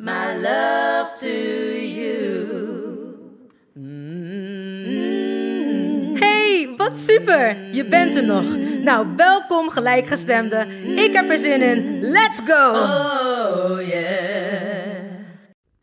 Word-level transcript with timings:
my 0.00 0.34
love 0.36 1.12
to 1.18 1.28
you. 1.76 2.48
Hey, 6.18 6.74
wat 6.76 6.98
super! 6.98 7.74
Je 7.74 7.88
bent 7.88 8.16
er 8.16 8.24
nog. 8.24 8.56
Nou, 8.82 9.16
welkom 9.16 9.70
gelijkgestemde. 9.70 10.66
Ik 10.96 11.12
heb 11.12 11.30
er 11.30 11.38
zin 11.38 11.62
in. 11.62 12.00
Let's 12.00 12.40
go! 12.44 12.70
Oh 12.70 13.88
yeah. 13.88 15.04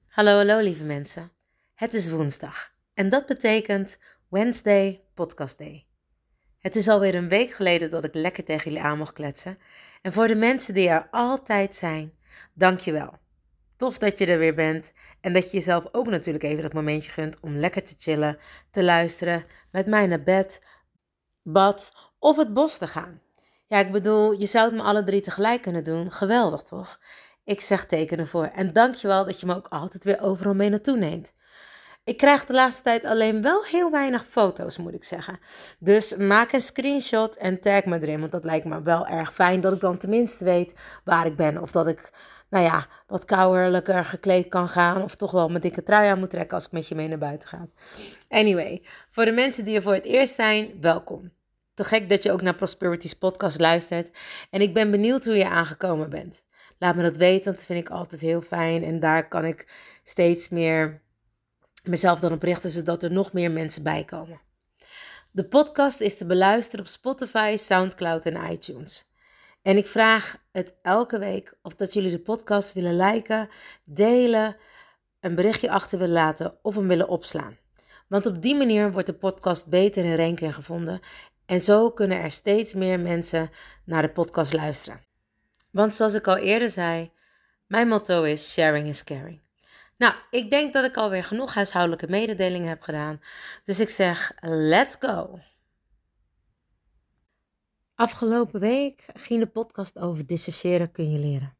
Hallo, 0.07 0.35
hallo 0.35 0.59
lieve 0.59 0.83
mensen. 0.83 1.31
Het 1.75 1.93
is 1.93 2.09
woensdag 2.09 2.71
en 2.93 3.09
dat 3.09 3.25
betekent 3.25 3.99
Wednesday 4.29 5.01
Podcast 5.13 5.57
Day. 5.57 5.85
Het 6.59 6.75
is 6.75 6.87
alweer 6.87 7.15
een 7.15 7.29
week 7.29 7.51
geleden 7.51 7.89
dat 7.89 8.03
ik 8.03 8.13
lekker 8.13 8.43
tegen 8.43 8.71
jullie 8.71 8.85
aan 8.85 8.97
mocht 8.97 9.13
kletsen. 9.13 9.57
En 10.01 10.13
voor 10.13 10.27
de 10.27 10.35
mensen 10.35 10.73
die 10.73 10.89
er 10.89 11.07
altijd 11.11 11.75
zijn, 11.75 12.13
dank 12.53 12.79
je 12.79 12.91
wel. 12.91 13.25
Tof 13.77 13.97
dat 13.97 14.17
je 14.17 14.25
er 14.25 14.37
weer 14.37 14.55
bent 14.55 14.93
en 15.21 15.33
dat 15.33 15.43
je 15.43 15.57
jezelf 15.57 15.85
ook 15.91 16.07
natuurlijk 16.07 16.43
even 16.43 16.63
dat 16.63 16.73
momentje 16.73 17.11
gunt 17.11 17.39
om 17.39 17.57
lekker 17.57 17.83
te 17.83 17.93
chillen, 17.97 18.37
te 18.71 18.83
luisteren, 18.83 19.45
met 19.71 19.87
mij 19.87 20.07
naar 20.07 20.23
bed, 20.23 20.65
bad 21.41 21.93
of 22.19 22.37
het 22.37 22.53
bos 22.53 22.77
te 22.77 22.87
gaan. 22.87 23.21
Ja, 23.67 23.79
ik 23.79 23.91
bedoel, 23.91 24.31
je 24.31 24.45
zou 24.45 24.65
het 24.65 24.75
me 24.75 24.81
alle 24.81 25.03
drie 25.03 25.21
tegelijk 25.21 25.61
kunnen 25.61 25.83
doen. 25.83 26.11
Geweldig 26.11 26.61
toch? 26.61 26.99
Ik 27.43 27.61
zeg 27.61 27.85
tekenen 27.85 28.27
voor 28.27 28.45
en 28.45 28.73
dank 28.73 28.95
je 28.95 29.07
wel 29.07 29.25
dat 29.25 29.39
je 29.39 29.45
me 29.45 29.55
ook 29.55 29.67
altijd 29.67 30.03
weer 30.03 30.21
overal 30.21 30.53
mee 30.53 30.69
naartoe 30.69 30.97
neemt. 30.97 31.33
Ik 32.03 32.17
krijg 32.17 32.45
de 32.45 32.53
laatste 32.53 32.83
tijd 32.83 33.05
alleen 33.05 33.41
wel 33.41 33.63
heel 33.63 33.91
weinig 33.91 34.25
foto's, 34.25 34.77
moet 34.77 34.93
ik 34.93 35.03
zeggen. 35.03 35.39
Dus 35.79 36.15
maak 36.15 36.51
een 36.51 36.61
screenshot 36.61 37.35
en 37.35 37.59
tag 37.61 37.85
me 37.85 38.01
erin, 38.01 38.19
want 38.19 38.31
dat 38.31 38.43
lijkt 38.43 38.65
me 38.65 38.81
wel 38.81 39.07
erg 39.07 39.33
fijn 39.33 39.61
dat 39.61 39.73
ik 39.73 39.79
dan 39.79 39.97
tenminste 39.97 40.43
weet 40.43 40.73
waar 41.03 41.25
ik 41.25 41.35
ben. 41.35 41.61
Of 41.61 41.71
dat 41.71 41.87
ik, 41.87 42.11
nou 42.49 42.63
ja, 42.63 42.87
wat 43.07 43.25
kouderlijker 43.25 44.05
gekleed 44.05 44.47
kan 44.47 44.69
gaan. 44.69 45.01
Of 45.01 45.15
toch 45.15 45.31
wel 45.31 45.49
mijn 45.49 45.61
dikke 45.61 45.83
trui 45.83 46.09
aan 46.09 46.19
moet 46.19 46.29
trekken 46.29 46.55
als 46.55 46.65
ik 46.65 46.71
met 46.71 46.87
je 46.87 46.95
mee 46.95 47.07
naar 47.07 47.17
buiten 47.17 47.47
ga. 47.47 47.67
Anyway, 48.29 48.81
voor 49.09 49.25
de 49.25 49.31
mensen 49.31 49.65
die 49.65 49.75
er 49.75 49.81
voor 49.81 49.93
het 49.93 50.05
eerst 50.05 50.35
zijn, 50.35 50.81
welkom. 50.81 51.31
Te 51.73 51.83
gek 51.83 52.09
dat 52.09 52.23
je 52.23 52.31
ook 52.31 52.41
naar 52.41 52.55
Prosperity's 52.55 53.13
podcast 53.13 53.59
luistert. 53.59 54.17
En 54.49 54.61
ik 54.61 54.73
ben 54.73 54.91
benieuwd 54.91 55.25
hoe 55.25 55.35
je 55.35 55.49
aangekomen 55.49 56.09
bent. 56.09 56.43
Laat 56.79 56.95
me 56.95 57.03
dat 57.03 57.17
weten, 57.17 57.43
want 57.43 57.55
dat 57.55 57.65
vind 57.65 57.79
ik 57.79 57.89
altijd 57.89 58.21
heel 58.21 58.41
fijn. 58.41 58.83
En 58.83 58.99
daar 58.99 59.27
kan 59.27 59.45
ik 59.45 59.71
steeds 60.03 60.49
meer 60.49 61.01
mezelf 61.83 62.19
dan 62.19 62.31
op 62.31 62.43
richten, 62.43 62.69
zodat 62.69 63.03
er 63.03 63.11
nog 63.11 63.33
meer 63.33 63.51
mensen 63.51 63.83
bij 63.83 64.03
komen. 64.03 64.41
De 65.31 65.45
podcast 65.45 66.01
is 66.01 66.17
te 66.17 66.25
beluisteren 66.25 66.85
op 66.85 66.91
Spotify, 66.91 67.55
SoundCloud 67.57 68.25
en 68.25 68.51
iTunes. 68.51 69.06
En 69.67 69.77
ik 69.77 69.87
vraag 69.87 70.37
het 70.51 70.75
elke 70.81 71.19
week 71.19 71.57
of 71.61 71.75
dat 71.75 71.93
jullie 71.93 72.11
de 72.11 72.19
podcast 72.19 72.73
willen 72.73 72.95
liken, 72.95 73.49
delen, 73.83 74.57
een 75.19 75.35
berichtje 75.35 75.71
achter 75.71 75.99
willen 75.99 76.13
laten 76.13 76.57
of 76.61 76.75
hem 76.75 76.87
willen 76.87 77.07
opslaan. 77.07 77.57
Want 78.07 78.25
op 78.25 78.41
die 78.41 78.55
manier 78.55 78.91
wordt 78.91 79.07
de 79.07 79.13
podcast 79.13 79.69
beter 79.69 80.05
in 80.05 80.15
ranking 80.15 80.55
gevonden 80.55 80.99
en 81.45 81.61
zo 81.61 81.91
kunnen 81.91 82.21
er 82.21 82.31
steeds 82.31 82.73
meer 82.73 82.99
mensen 82.99 83.49
naar 83.85 84.01
de 84.01 84.09
podcast 84.09 84.53
luisteren. 84.53 85.01
Want 85.71 85.95
zoals 85.95 86.13
ik 86.13 86.27
al 86.27 86.37
eerder 86.37 86.69
zei, 86.69 87.11
mijn 87.67 87.87
motto 87.87 88.23
is 88.23 88.51
sharing 88.51 88.87
is 88.87 89.03
caring. 89.03 89.41
Nou, 89.97 90.13
ik 90.29 90.49
denk 90.49 90.73
dat 90.73 90.85
ik 90.85 90.97
alweer 90.97 91.23
genoeg 91.23 91.53
huishoudelijke 91.53 92.07
mededelingen 92.09 92.69
heb 92.69 92.81
gedaan. 92.81 93.21
Dus 93.63 93.79
ik 93.79 93.89
zeg, 93.89 94.31
let's 94.41 94.95
go. 94.99 95.39
Afgelopen 97.97 98.59
week 98.59 99.05
ging 99.13 99.39
de 99.39 99.47
podcast 99.47 99.99
over 99.99 100.25
dissociëren 100.25 100.91
kun 100.91 101.11
je 101.11 101.19
leren. 101.19 101.57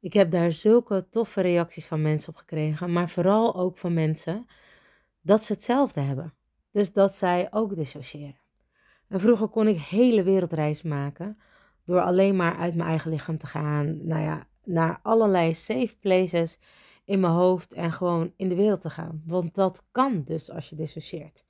Ik 0.00 0.12
heb 0.12 0.30
daar 0.30 0.52
zulke 0.52 1.06
toffe 1.10 1.40
reacties 1.40 1.86
van 1.86 2.02
mensen 2.02 2.28
op 2.28 2.36
gekregen, 2.36 2.92
maar 2.92 3.08
vooral 3.08 3.56
ook 3.56 3.78
van 3.78 3.94
mensen 3.94 4.46
dat 5.20 5.44
ze 5.44 5.52
hetzelfde 5.52 6.00
hebben. 6.00 6.34
Dus 6.70 6.92
dat 6.92 7.16
zij 7.16 7.48
ook 7.50 7.76
dissociëren. 7.76 8.40
En 9.08 9.20
vroeger 9.20 9.48
kon 9.48 9.66
ik 9.66 9.78
hele 9.78 10.22
wereldreis 10.22 10.82
maken 10.82 11.38
door 11.84 12.00
alleen 12.00 12.36
maar 12.36 12.56
uit 12.56 12.74
mijn 12.74 12.88
eigen 12.88 13.10
lichaam 13.10 13.38
te 13.38 13.46
gaan, 13.46 14.06
nou 14.06 14.22
ja, 14.22 14.46
naar 14.64 14.98
allerlei 15.02 15.54
safe 15.54 15.96
places 16.00 16.58
in 17.04 17.20
mijn 17.20 17.32
hoofd 17.32 17.72
en 17.72 17.92
gewoon 17.92 18.32
in 18.36 18.48
de 18.48 18.54
wereld 18.54 18.80
te 18.80 18.90
gaan. 18.90 19.22
Want 19.26 19.54
dat 19.54 19.84
kan 19.92 20.22
dus 20.24 20.50
als 20.50 20.68
je 20.68 20.76
dissocieert. 20.76 21.44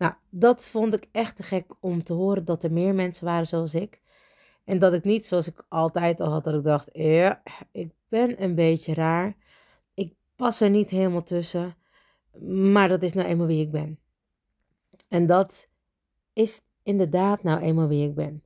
Nou, 0.00 0.12
dat 0.30 0.66
vond 0.66 0.94
ik 0.94 1.08
echt 1.12 1.36
te 1.36 1.42
gek 1.42 1.66
om 1.80 2.02
te 2.02 2.12
horen 2.12 2.44
dat 2.44 2.62
er 2.62 2.72
meer 2.72 2.94
mensen 2.94 3.24
waren 3.24 3.46
zoals 3.46 3.74
ik. 3.74 4.00
En 4.64 4.78
dat 4.78 4.92
ik 4.92 5.04
niet 5.04 5.26
zoals 5.26 5.48
ik 5.48 5.64
altijd 5.68 6.20
al 6.20 6.30
had, 6.30 6.44
dat 6.44 6.54
ik 6.54 6.62
dacht, 6.62 6.88
ja, 6.92 7.42
ik 7.72 7.92
ben 8.08 8.42
een 8.42 8.54
beetje 8.54 8.94
raar. 8.94 9.36
Ik 9.94 10.14
pas 10.36 10.60
er 10.60 10.70
niet 10.70 10.90
helemaal 10.90 11.22
tussen. 11.22 11.76
Maar 12.72 12.88
dat 12.88 13.02
is 13.02 13.12
nou 13.12 13.28
eenmaal 13.28 13.46
wie 13.46 13.60
ik 13.60 13.70
ben. 13.70 13.98
En 15.08 15.26
dat 15.26 15.68
is 16.32 16.60
inderdaad 16.82 17.42
nou 17.42 17.60
eenmaal 17.60 17.88
wie 17.88 18.08
ik 18.08 18.14
ben. 18.14 18.42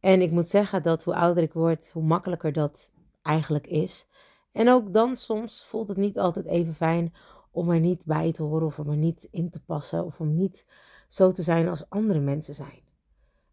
En 0.00 0.20
ik 0.22 0.30
moet 0.30 0.48
zeggen 0.48 0.82
dat 0.82 1.04
hoe 1.04 1.14
ouder 1.14 1.42
ik 1.42 1.52
word, 1.52 1.90
hoe 1.92 2.02
makkelijker 2.02 2.52
dat 2.52 2.90
eigenlijk 3.22 3.66
is. 3.66 4.06
En 4.52 4.68
ook 4.68 4.92
dan 4.92 5.16
soms 5.16 5.64
voelt 5.64 5.88
het 5.88 5.96
niet 5.96 6.18
altijd 6.18 6.46
even 6.46 6.74
fijn 6.74 7.14
om 7.56 7.70
er 7.70 7.80
niet 7.80 8.04
bij 8.04 8.32
te 8.32 8.42
horen 8.42 8.66
of 8.66 8.78
om 8.78 8.90
er 8.90 8.96
niet 8.96 9.28
in 9.30 9.50
te 9.50 9.60
passen 9.60 10.04
of 10.04 10.20
om 10.20 10.34
niet 10.34 10.66
zo 11.08 11.30
te 11.30 11.42
zijn 11.42 11.68
als 11.68 11.90
andere 11.90 12.20
mensen 12.20 12.54
zijn. 12.54 12.80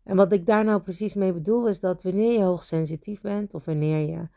En 0.03 0.15
wat 0.15 0.31
ik 0.31 0.45
daar 0.45 0.63
nou 0.63 0.81
precies 0.81 1.13
mee 1.13 1.33
bedoel 1.33 1.67
is 1.67 1.79
dat 1.79 2.03
wanneer 2.03 2.31
je 2.31 2.43
hoogsensitief 2.43 3.21
bent 3.21 3.53
of 3.53 3.65
wanneer 3.65 4.09
je 4.09 4.27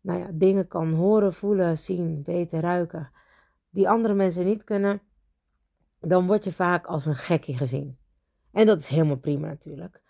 nou 0.00 0.18
ja, 0.18 0.28
dingen 0.32 0.68
kan 0.68 0.92
horen, 0.92 1.32
voelen, 1.32 1.78
zien, 1.78 2.22
weten, 2.24 2.60
ruiken, 2.60 3.10
die 3.70 3.88
andere 3.88 4.14
mensen 4.14 4.44
niet 4.44 4.64
kunnen, 4.64 5.00
dan 6.00 6.26
word 6.26 6.44
je 6.44 6.52
vaak 6.52 6.86
als 6.86 7.06
een 7.06 7.14
gekkie 7.14 7.56
gezien. 7.56 7.98
En 8.52 8.66
dat 8.66 8.78
is 8.78 8.88
helemaal 8.88 9.16
prima 9.16 9.46
natuurlijk. 9.46 10.02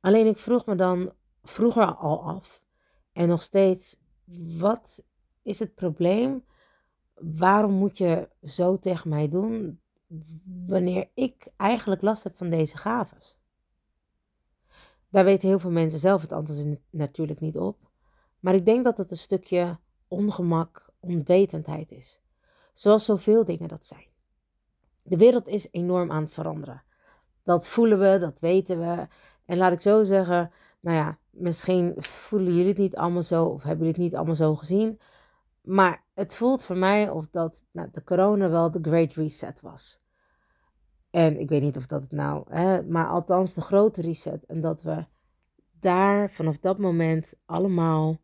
Alleen 0.00 0.26
ik 0.26 0.38
vroeg 0.38 0.66
me 0.66 0.74
dan 0.74 1.12
vroeger 1.42 1.94
al 1.94 2.22
af 2.22 2.62
en 3.12 3.28
nog 3.28 3.42
steeds, 3.42 4.00
wat 4.58 5.04
is 5.42 5.58
het 5.58 5.74
probleem? 5.74 6.44
Waarom 7.14 7.72
moet 7.72 7.98
je 7.98 8.28
zo 8.42 8.76
tegen 8.76 9.08
mij 9.08 9.28
doen 9.28 9.80
wanneer 10.66 11.10
ik 11.14 11.48
eigenlijk 11.56 12.02
last 12.02 12.24
heb 12.24 12.36
van 12.36 12.50
deze 12.50 12.76
gaves? 12.76 13.38
Daar 15.08 15.24
weten 15.24 15.48
heel 15.48 15.58
veel 15.58 15.70
mensen 15.70 15.98
zelf 15.98 16.22
het 16.22 16.32
antwoord 16.32 16.78
natuurlijk 16.90 17.40
niet 17.40 17.58
op. 17.58 17.90
Maar 18.40 18.54
ik 18.54 18.64
denk 18.64 18.84
dat 18.84 18.98
het 18.98 19.10
een 19.10 19.16
stukje 19.16 19.78
ongemak, 20.08 20.90
onwetendheid 21.00 21.92
is. 21.92 22.20
Zoals 22.72 23.04
zoveel 23.04 23.44
dingen 23.44 23.68
dat 23.68 23.86
zijn. 23.86 24.06
De 25.02 25.16
wereld 25.16 25.48
is 25.48 25.68
enorm 25.70 26.10
aan 26.10 26.22
het 26.22 26.32
veranderen. 26.32 26.82
Dat 27.42 27.68
voelen 27.68 27.98
we, 27.98 28.18
dat 28.18 28.40
weten 28.40 28.78
we. 28.78 29.06
En 29.44 29.56
laat 29.56 29.72
ik 29.72 29.80
zo 29.80 30.02
zeggen, 30.02 30.50
nou 30.80 30.96
ja, 30.96 31.18
misschien 31.30 31.94
voelen 31.96 32.54
jullie 32.54 32.68
het 32.68 32.78
niet 32.78 32.96
allemaal 32.96 33.22
zo 33.22 33.44
of 33.44 33.62
hebben 33.62 33.86
jullie 33.86 33.92
het 33.92 34.10
niet 34.10 34.16
allemaal 34.16 34.34
zo 34.34 34.56
gezien. 34.56 35.00
Maar 35.64 36.04
het 36.14 36.34
voelt 36.34 36.64
voor 36.64 36.76
mij 36.76 37.10
of 37.10 37.28
dat 37.28 37.64
nou, 37.72 37.88
de 37.92 38.04
corona 38.04 38.48
wel 38.48 38.70
de 38.70 38.78
Great 38.82 39.12
Reset 39.12 39.60
was. 39.60 40.02
En 41.10 41.40
ik 41.40 41.48
weet 41.48 41.62
niet 41.62 41.76
of 41.76 41.86
dat 41.86 42.02
het 42.02 42.12
nou, 42.12 42.44
hè, 42.48 42.82
maar 42.82 43.08
althans 43.08 43.54
de 43.54 43.60
grote 43.60 44.00
reset. 44.00 44.44
En 44.46 44.60
dat 44.60 44.82
we 44.82 45.06
daar 45.80 46.30
vanaf 46.30 46.58
dat 46.58 46.78
moment 46.78 47.34
allemaal 47.46 48.20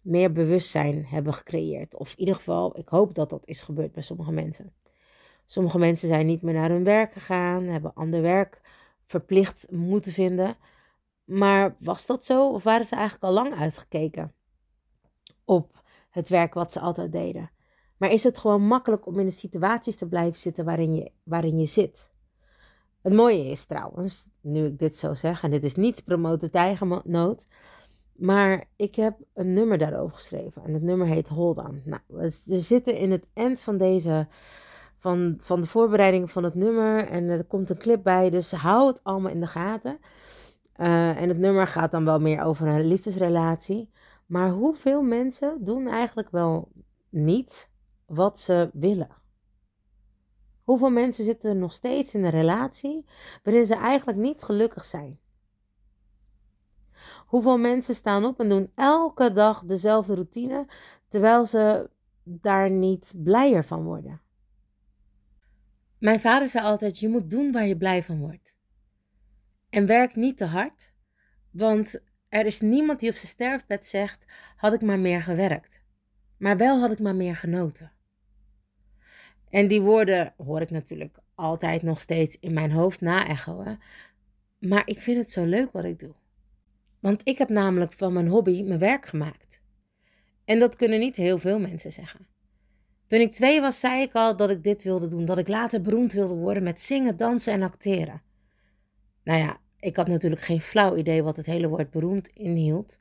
meer 0.00 0.32
bewustzijn 0.32 1.06
hebben 1.06 1.34
gecreëerd. 1.34 1.96
Of 1.96 2.10
in 2.10 2.18
ieder 2.18 2.34
geval, 2.34 2.78
ik 2.78 2.88
hoop 2.88 3.14
dat 3.14 3.30
dat 3.30 3.46
is 3.46 3.60
gebeurd 3.60 3.92
bij 3.92 4.02
sommige 4.02 4.32
mensen. 4.32 4.74
Sommige 5.44 5.78
mensen 5.78 6.08
zijn 6.08 6.26
niet 6.26 6.42
meer 6.42 6.54
naar 6.54 6.70
hun 6.70 6.84
werk 6.84 7.12
gegaan, 7.12 7.64
hebben 7.64 7.94
ander 7.94 8.22
werk 8.22 8.60
verplicht 9.04 9.70
moeten 9.70 10.12
vinden. 10.12 10.56
Maar 11.24 11.76
was 11.78 12.06
dat 12.06 12.24
zo 12.24 12.52
of 12.52 12.62
waren 12.62 12.86
ze 12.86 12.94
eigenlijk 12.94 13.24
al 13.24 13.32
lang 13.32 13.54
uitgekeken 13.54 14.34
op 15.44 15.83
het 16.14 16.28
werk 16.28 16.54
wat 16.54 16.72
ze 16.72 16.80
altijd 16.80 17.12
deden? 17.12 17.50
Maar 17.96 18.10
is 18.10 18.24
het 18.24 18.38
gewoon 18.38 18.66
makkelijk 18.66 19.06
om 19.06 19.18
in 19.18 19.26
de 19.26 19.32
situaties 19.32 19.96
te 19.96 20.08
blijven 20.08 20.40
zitten 20.40 20.64
waarin 20.64 20.94
je, 20.94 21.10
waarin 21.22 21.58
je 21.58 21.66
zit? 21.66 22.10
Het 23.02 23.12
mooie 23.12 23.44
is 23.44 23.64
trouwens, 23.64 24.28
nu 24.40 24.66
ik 24.66 24.78
dit 24.78 24.96
zo 24.96 25.14
zeg, 25.14 25.42
en 25.42 25.50
dit 25.50 25.64
is 25.64 25.74
niet 25.74 26.04
promoten 26.04 26.50
tijgernoot, 26.50 27.46
maar 28.12 28.64
ik 28.76 28.94
heb 28.94 29.18
een 29.32 29.52
nummer 29.52 29.78
daarover 29.78 30.16
geschreven. 30.16 30.64
En 30.64 30.72
het 30.72 30.82
nummer 30.82 31.06
heet 31.06 31.28
Hold 31.28 31.58
On. 31.58 31.82
Nou, 31.84 32.00
we 32.06 32.28
zitten 32.58 32.96
in 32.96 33.10
het 33.10 33.26
eind 33.32 33.60
van 33.60 33.76
deze, 33.76 34.28
van, 34.98 35.34
van 35.38 35.60
de 35.60 35.66
voorbereiding 35.66 36.30
van 36.30 36.44
het 36.44 36.54
nummer. 36.54 37.06
En 37.06 37.28
er 37.28 37.44
komt 37.44 37.70
een 37.70 37.78
clip 37.78 38.02
bij, 38.02 38.30
dus 38.30 38.52
hou 38.52 38.86
het 38.86 39.04
allemaal 39.04 39.30
in 39.30 39.40
de 39.40 39.46
gaten. 39.46 39.98
Uh, 40.76 41.22
en 41.22 41.28
het 41.28 41.38
nummer 41.38 41.66
gaat 41.66 41.90
dan 41.90 42.04
wel 42.04 42.18
meer 42.18 42.42
over 42.42 42.66
een 42.66 42.86
liefdesrelatie. 42.86 43.90
Maar 44.26 44.50
hoeveel 44.50 45.02
mensen 45.02 45.64
doen 45.64 45.86
eigenlijk 45.86 46.30
wel 46.30 46.72
niet 47.08 47.70
wat 48.06 48.40
ze 48.40 48.70
willen? 48.72 49.22
Hoeveel 50.62 50.90
mensen 50.90 51.24
zitten 51.24 51.50
er 51.50 51.56
nog 51.56 51.72
steeds 51.72 52.14
in 52.14 52.24
een 52.24 52.30
relatie 52.30 53.04
waarin 53.42 53.66
ze 53.66 53.74
eigenlijk 53.74 54.18
niet 54.18 54.42
gelukkig 54.42 54.84
zijn? 54.84 55.18
Hoeveel 57.26 57.58
mensen 57.58 57.94
staan 57.94 58.24
op 58.24 58.40
en 58.40 58.48
doen 58.48 58.70
elke 58.74 59.32
dag 59.32 59.64
dezelfde 59.64 60.14
routine 60.14 60.66
terwijl 61.08 61.46
ze 61.46 61.90
daar 62.22 62.70
niet 62.70 63.14
blijer 63.16 63.64
van 63.64 63.82
worden? 63.82 64.20
Mijn 65.98 66.20
vader 66.20 66.48
zei 66.48 66.64
altijd: 66.64 66.98
je 66.98 67.08
moet 67.08 67.30
doen 67.30 67.52
waar 67.52 67.66
je 67.66 67.76
blij 67.76 68.02
van 68.02 68.18
wordt. 68.18 68.54
En 69.68 69.86
werk 69.86 70.16
niet 70.16 70.36
te 70.36 70.44
hard, 70.44 70.92
want 71.50 72.02
er 72.34 72.46
is 72.46 72.60
niemand 72.60 73.00
die 73.00 73.10
op 73.10 73.14
zijn 73.14 73.26
sterfbed 73.26 73.86
zegt: 73.86 74.24
had 74.56 74.72
ik 74.72 74.80
maar 74.80 74.98
meer 74.98 75.22
gewerkt. 75.22 75.80
Maar 76.36 76.56
wel 76.56 76.80
had 76.80 76.90
ik 76.90 76.98
maar 76.98 77.14
meer 77.14 77.36
genoten. 77.36 77.92
En 79.50 79.68
die 79.68 79.80
woorden 79.80 80.34
hoor 80.36 80.60
ik 80.60 80.70
natuurlijk 80.70 81.16
altijd 81.34 81.82
nog 81.82 82.00
steeds 82.00 82.36
in 82.40 82.52
mijn 82.52 82.70
hoofd 82.70 83.00
na-echoen. 83.00 83.78
Maar 84.58 84.82
ik 84.84 84.98
vind 84.98 85.18
het 85.18 85.30
zo 85.30 85.44
leuk 85.44 85.72
wat 85.72 85.84
ik 85.84 85.98
doe. 85.98 86.14
Want 87.00 87.20
ik 87.24 87.38
heb 87.38 87.48
namelijk 87.48 87.92
van 87.92 88.12
mijn 88.12 88.28
hobby 88.28 88.62
mijn 88.62 88.78
werk 88.78 89.06
gemaakt. 89.06 89.60
En 90.44 90.58
dat 90.58 90.76
kunnen 90.76 90.98
niet 90.98 91.16
heel 91.16 91.38
veel 91.38 91.58
mensen 91.58 91.92
zeggen. 91.92 92.26
Toen 93.06 93.20
ik 93.20 93.32
twee 93.32 93.60
was, 93.60 93.80
zei 93.80 94.02
ik 94.02 94.14
al 94.14 94.36
dat 94.36 94.50
ik 94.50 94.62
dit 94.64 94.82
wilde 94.82 95.08
doen. 95.08 95.24
Dat 95.24 95.38
ik 95.38 95.48
later 95.48 95.80
beroemd 95.80 96.12
wilde 96.12 96.34
worden 96.34 96.62
met 96.62 96.80
zingen, 96.80 97.16
dansen 97.16 97.52
en 97.52 97.62
acteren. 97.62 98.22
Nou 99.24 99.38
ja, 99.38 99.58
ik 99.84 99.96
had 99.96 100.08
natuurlijk 100.08 100.42
geen 100.42 100.60
flauw 100.60 100.96
idee 100.96 101.22
wat 101.22 101.36
het 101.36 101.46
hele 101.46 101.68
woord 101.68 101.90
beroemd 101.90 102.28
inhield. 102.28 102.98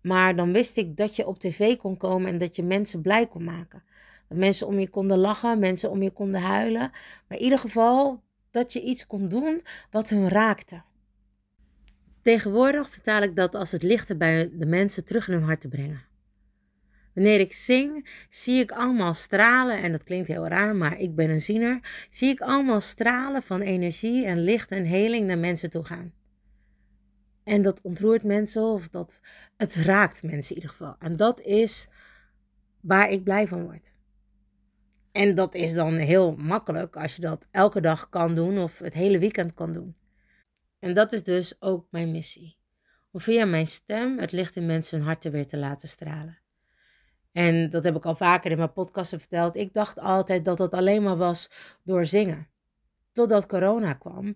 Maar 0.00 0.36
dan 0.36 0.52
wist 0.52 0.76
ik 0.76 0.96
dat 0.96 1.16
je 1.16 1.26
op 1.26 1.38
tv 1.38 1.76
kon 1.76 1.96
komen 1.96 2.30
en 2.30 2.38
dat 2.38 2.56
je 2.56 2.62
mensen 2.62 3.02
blij 3.02 3.26
kon 3.26 3.44
maken. 3.44 3.82
Dat 4.28 4.38
mensen 4.38 4.66
om 4.66 4.78
je 4.78 4.88
konden 4.88 5.18
lachen, 5.18 5.58
mensen 5.58 5.90
om 5.90 6.02
je 6.02 6.10
konden 6.10 6.40
huilen. 6.40 6.90
Maar 7.28 7.38
in 7.38 7.42
ieder 7.42 7.58
geval 7.58 8.22
dat 8.50 8.72
je 8.72 8.82
iets 8.82 9.06
kon 9.06 9.28
doen 9.28 9.62
wat 9.90 10.08
hun 10.08 10.28
raakte. 10.28 10.82
Tegenwoordig 12.22 12.90
vertaal 12.90 13.22
ik 13.22 13.36
dat 13.36 13.54
als 13.54 13.72
het 13.72 13.82
lichten 13.82 14.18
bij 14.18 14.50
de 14.52 14.66
mensen 14.66 15.04
terug 15.04 15.28
in 15.28 15.34
hun 15.34 15.42
hart 15.42 15.60
te 15.60 15.68
brengen. 15.68 16.09
Wanneer 17.20 17.40
ik 17.40 17.52
zing, 17.52 18.08
zie 18.28 18.60
ik 18.60 18.70
allemaal 18.70 19.14
stralen, 19.14 19.82
en 19.82 19.92
dat 19.92 20.02
klinkt 20.02 20.28
heel 20.28 20.46
raar, 20.46 20.76
maar 20.76 20.98
ik 20.98 21.14
ben 21.14 21.30
een 21.30 21.40
ziener, 21.40 22.06
zie 22.10 22.28
ik 22.28 22.40
allemaal 22.40 22.80
stralen 22.80 23.42
van 23.42 23.60
energie 23.60 24.26
en 24.26 24.42
licht 24.42 24.70
en 24.70 24.84
heling 24.84 25.26
naar 25.26 25.38
mensen 25.38 25.70
toe 25.70 25.84
gaan. 25.84 26.12
En 27.44 27.62
dat 27.62 27.80
ontroert 27.82 28.22
mensen 28.22 28.62
of 28.62 28.88
dat 28.88 29.20
het 29.56 29.74
raakt 29.74 30.22
mensen 30.22 30.54
in 30.56 30.62
ieder 30.62 30.70
geval. 30.70 30.96
En 30.98 31.16
dat 31.16 31.40
is 31.40 31.88
waar 32.80 33.10
ik 33.10 33.24
blij 33.24 33.48
van 33.48 33.62
word. 33.62 33.94
En 35.12 35.34
dat 35.34 35.54
is 35.54 35.72
dan 35.72 35.94
heel 35.94 36.36
makkelijk 36.36 36.96
als 36.96 37.16
je 37.16 37.22
dat 37.22 37.46
elke 37.50 37.80
dag 37.80 38.08
kan 38.08 38.34
doen 38.34 38.58
of 38.58 38.78
het 38.78 38.94
hele 38.94 39.18
weekend 39.18 39.54
kan 39.54 39.72
doen. 39.72 39.96
En 40.78 40.94
dat 40.94 41.12
is 41.12 41.22
dus 41.22 41.62
ook 41.62 41.86
mijn 41.90 42.10
missie. 42.10 42.56
Om 43.10 43.20
via 43.20 43.44
mijn 43.44 43.66
stem 43.66 44.18
het 44.18 44.32
licht 44.32 44.56
in 44.56 44.66
mensen 44.66 44.98
hun 44.98 45.06
harten 45.06 45.32
weer 45.32 45.46
te 45.46 45.56
laten 45.56 45.88
stralen. 45.88 46.39
En 47.32 47.70
dat 47.70 47.84
heb 47.84 47.96
ik 47.96 48.04
al 48.04 48.16
vaker 48.16 48.50
in 48.50 48.56
mijn 48.56 48.72
podcasten 48.72 49.18
verteld. 49.18 49.56
Ik 49.56 49.72
dacht 49.72 49.98
altijd 49.98 50.44
dat 50.44 50.58
het 50.58 50.74
alleen 50.74 51.02
maar 51.02 51.16
was 51.16 51.52
door 51.84 52.06
zingen. 52.06 52.48
Totdat 53.12 53.46
corona 53.46 53.92
kwam. 53.92 54.34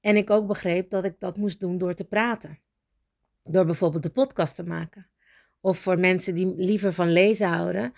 En 0.00 0.16
ik 0.16 0.30
ook 0.30 0.46
begreep 0.46 0.90
dat 0.90 1.04
ik 1.04 1.20
dat 1.20 1.36
moest 1.36 1.60
doen 1.60 1.78
door 1.78 1.94
te 1.94 2.04
praten. 2.04 2.58
Door 3.42 3.64
bijvoorbeeld 3.64 4.02
de 4.02 4.10
podcast 4.10 4.54
te 4.54 4.64
maken. 4.64 5.08
Of 5.60 5.78
voor 5.78 5.98
mensen 5.98 6.34
die 6.34 6.54
liever 6.56 6.92
van 6.92 7.12
lezen 7.12 7.48
houden, 7.48 7.92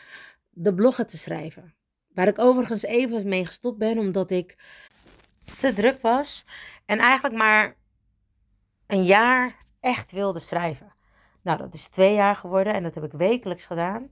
de 0.50 0.74
bloggen 0.74 1.06
te 1.06 1.19
schrijven. 1.19 1.74
Waar 2.08 2.28
ik 2.28 2.38
overigens 2.38 2.82
even 2.82 3.28
mee 3.28 3.46
gestopt 3.46 3.78
ben, 3.78 3.98
omdat 3.98 4.31
ik 4.31 4.56
te 5.56 5.72
druk 5.72 6.00
was. 6.00 6.46
En 6.86 6.98
eigenlijk 6.98 7.34
maar 7.34 7.76
een 8.86 9.04
jaar 9.04 9.56
echt 9.81 10.12
wilde 10.12 10.38
schrijven. 10.38 10.92
Nou, 11.42 11.58
dat 11.58 11.74
is 11.74 11.88
twee 11.88 12.14
jaar 12.14 12.36
geworden 12.36 12.74
en 12.74 12.82
dat 12.82 12.94
heb 12.94 13.04
ik 13.04 13.12
wekelijks 13.12 13.66
gedaan. 13.66 14.10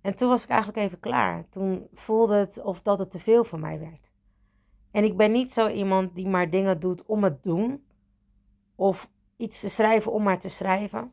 En 0.00 0.14
toen 0.14 0.28
was 0.28 0.42
ik 0.42 0.48
eigenlijk 0.48 0.86
even 0.86 1.00
klaar. 1.00 1.48
Toen 1.48 1.88
voelde 1.92 2.34
het 2.34 2.62
of 2.62 2.82
dat 2.82 2.98
het 2.98 3.10
te 3.10 3.18
veel 3.18 3.44
voor 3.44 3.60
mij 3.60 3.78
werd. 3.78 4.12
En 4.90 5.04
ik 5.04 5.16
ben 5.16 5.32
niet 5.32 5.52
zo 5.52 5.68
iemand 5.68 6.14
die 6.14 6.28
maar 6.28 6.50
dingen 6.50 6.80
doet 6.80 7.04
om 7.06 7.24
het 7.24 7.42
doen. 7.42 7.84
Of 8.74 9.10
iets 9.36 9.60
te 9.60 9.68
schrijven 9.68 10.12
om 10.12 10.22
maar 10.22 10.38
te 10.38 10.48
schrijven. 10.48 11.12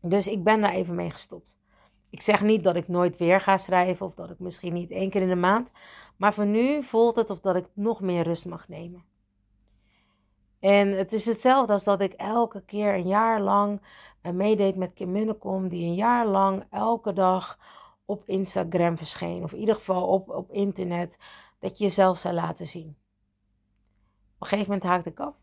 Dus 0.00 0.28
ik 0.28 0.44
ben 0.44 0.60
daar 0.60 0.72
even 0.72 0.94
mee 0.94 1.10
gestopt. 1.10 1.58
Ik 2.10 2.22
zeg 2.22 2.42
niet 2.42 2.64
dat 2.64 2.76
ik 2.76 2.88
nooit 2.88 3.16
weer 3.16 3.40
ga 3.40 3.58
schrijven 3.58 4.06
of 4.06 4.14
dat 4.14 4.30
ik 4.30 4.38
misschien 4.38 4.72
niet 4.72 4.90
één 4.90 5.10
keer 5.10 5.22
in 5.22 5.28
de 5.28 5.36
maand. 5.36 5.72
Maar 6.16 6.34
voor 6.34 6.46
nu 6.46 6.82
voelt 6.82 7.16
het 7.16 7.30
of 7.30 7.40
dat 7.40 7.56
ik 7.56 7.66
nog 7.74 8.00
meer 8.00 8.22
rust 8.22 8.46
mag 8.46 8.68
nemen. 8.68 9.04
En 10.60 10.88
het 10.88 11.12
is 11.12 11.26
hetzelfde 11.26 11.72
als 11.72 11.84
dat 11.84 12.00
ik 12.00 12.12
elke 12.12 12.64
keer 12.64 12.94
een 12.94 13.08
jaar 13.08 13.40
lang 13.40 13.82
uh, 14.26 14.32
meedeed 14.32 14.76
met 14.76 14.92
Kim 14.92 15.10
Minnekom, 15.10 15.68
die 15.68 15.84
een 15.84 15.94
jaar 15.94 16.26
lang 16.26 16.64
elke 16.70 17.12
dag 17.12 17.58
op 18.04 18.22
Instagram 18.24 18.96
verscheen. 18.96 19.42
Of 19.42 19.52
in 19.52 19.58
ieder 19.58 19.74
geval 19.74 20.06
op, 20.06 20.28
op 20.28 20.50
internet, 20.50 21.18
dat 21.58 21.78
je 21.78 21.84
jezelf 21.84 22.18
zou 22.18 22.34
laten 22.34 22.66
zien. 22.66 22.96
Op 24.34 24.42
een 24.42 24.46
gegeven 24.46 24.72
moment 24.72 24.90
haakte 24.90 25.08
ik 25.10 25.20
af. 25.20 25.34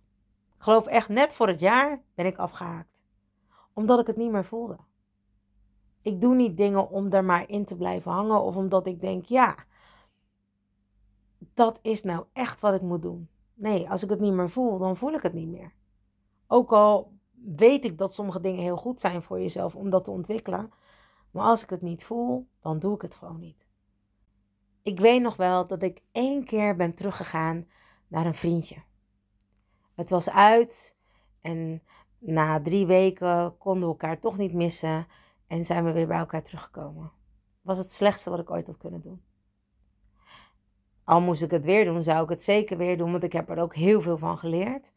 Ik 0.56 0.64
geloof 0.64 0.86
echt 0.86 1.10
net 1.10 1.34
voor 1.34 1.48
het 1.48 1.60
jaar 1.60 2.02
ben 2.16 2.26
ik 2.26 2.38
afgehaakt. 2.38 3.04
Omdat 3.74 4.00
ik 4.00 4.08
het 4.08 4.18
niet 4.18 4.32
meer 4.32 4.46
voelde. 4.46 4.78
Ik 6.02 6.22
doe 6.22 6.36
niet 6.36 6.58
dingen 6.58 6.90
om 6.90 7.10
daar 7.10 7.24
maar 7.24 7.50
in 7.50 7.66
te 7.66 7.78
blijven 7.78 8.12
hangen 8.12 8.42
of 8.42 8.56
omdat 8.56 8.88
ik 8.88 9.02
denk, 9.02 9.26
ja, 9.26 9.56
dat 11.54 11.80
is 11.82 12.04
nou 12.04 12.26
echt 12.34 12.60
wat 12.60 12.74
ik 12.74 12.82
moet 12.82 13.02
doen. 13.02 13.30
Nee, 13.54 13.90
als 13.90 14.04
ik 14.04 14.10
het 14.10 14.20
niet 14.20 14.34
meer 14.34 14.50
voel, 14.50 14.78
dan 14.78 14.98
voel 14.98 15.14
ik 15.14 15.22
het 15.22 15.34
niet 15.34 15.48
meer. 15.48 15.74
Ook 16.48 16.72
al 16.72 17.13
weet 17.46 17.86
ik 17.86 17.98
dat 17.98 18.16
sommige 18.16 18.40
dingen 18.40 18.62
heel 18.62 18.78
goed 18.78 19.00
zijn 19.00 19.22
voor 19.22 19.40
jezelf 19.40 19.76
om 19.76 19.90
dat 19.90 20.04
te 20.04 20.12
ontwikkelen. 20.12 20.72
Maar 21.32 21.46
als 21.46 21.64
ik 21.64 21.70
het 21.70 21.82
niet 21.82 22.04
voel, 22.04 22.48
dan 22.62 22.80
doe 22.80 22.96
ik 22.96 23.02
het 23.02 23.16
gewoon 23.16 23.40
niet. 23.40 23.66
Ik 24.82 25.00
weet 25.00 25.22
nog 25.22 25.36
wel 25.36 25.68
dat 25.68 25.84
ik 25.84 26.02
één 26.12 26.46
keer 26.46 26.76
ben 26.76 26.96
teruggegaan 26.96 27.68
naar 28.08 28.26
een 28.26 28.34
vriendje. 28.34 28.84
Het 29.96 30.10
was 30.10 30.30
uit 30.30 30.98
en 31.42 31.84
na 32.18 32.62
drie 32.62 32.86
weken 32.86 33.58
konden 33.58 33.82
we 33.82 33.88
elkaar 33.88 34.20
toch 34.20 34.38
niet 34.38 34.54
missen 34.54 35.08
en 35.48 35.66
zijn 35.66 35.84
we 35.84 35.92
weer 35.92 36.08
bij 36.08 36.18
elkaar 36.18 36.44
teruggekomen. 36.44 37.12
Was 37.62 37.78
het 37.78 37.92
slechtste 37.92 38.30
wat 38.30 38.40
ik 38.40 38.52
ooit 38.52 38.68
had 38.68 38.78
kunnen 38.78 39.02
doen. 39.02 39.22
Al 41.04 41.22
moest 41.22 41.42
ik 41.42 41.52
het 41.52 41.66
weer 41.66 41.86
doen, 41.86 42.04
zou 42.04 42.24
ik 42.24 42.30
het 42.30 42.44
zeker 42.44 42.78
weer 42.78 42.98
doen, 42.98 43.12
want 43.12 43.24
ik 43.24 43.34
heb 43.34 43.50
er 43.50 43.58
ook 43.58 43.76
heel 43.76 44.02
veel 44.02 44.18
van 44.18 44.38
geleerd. 44.38 44.92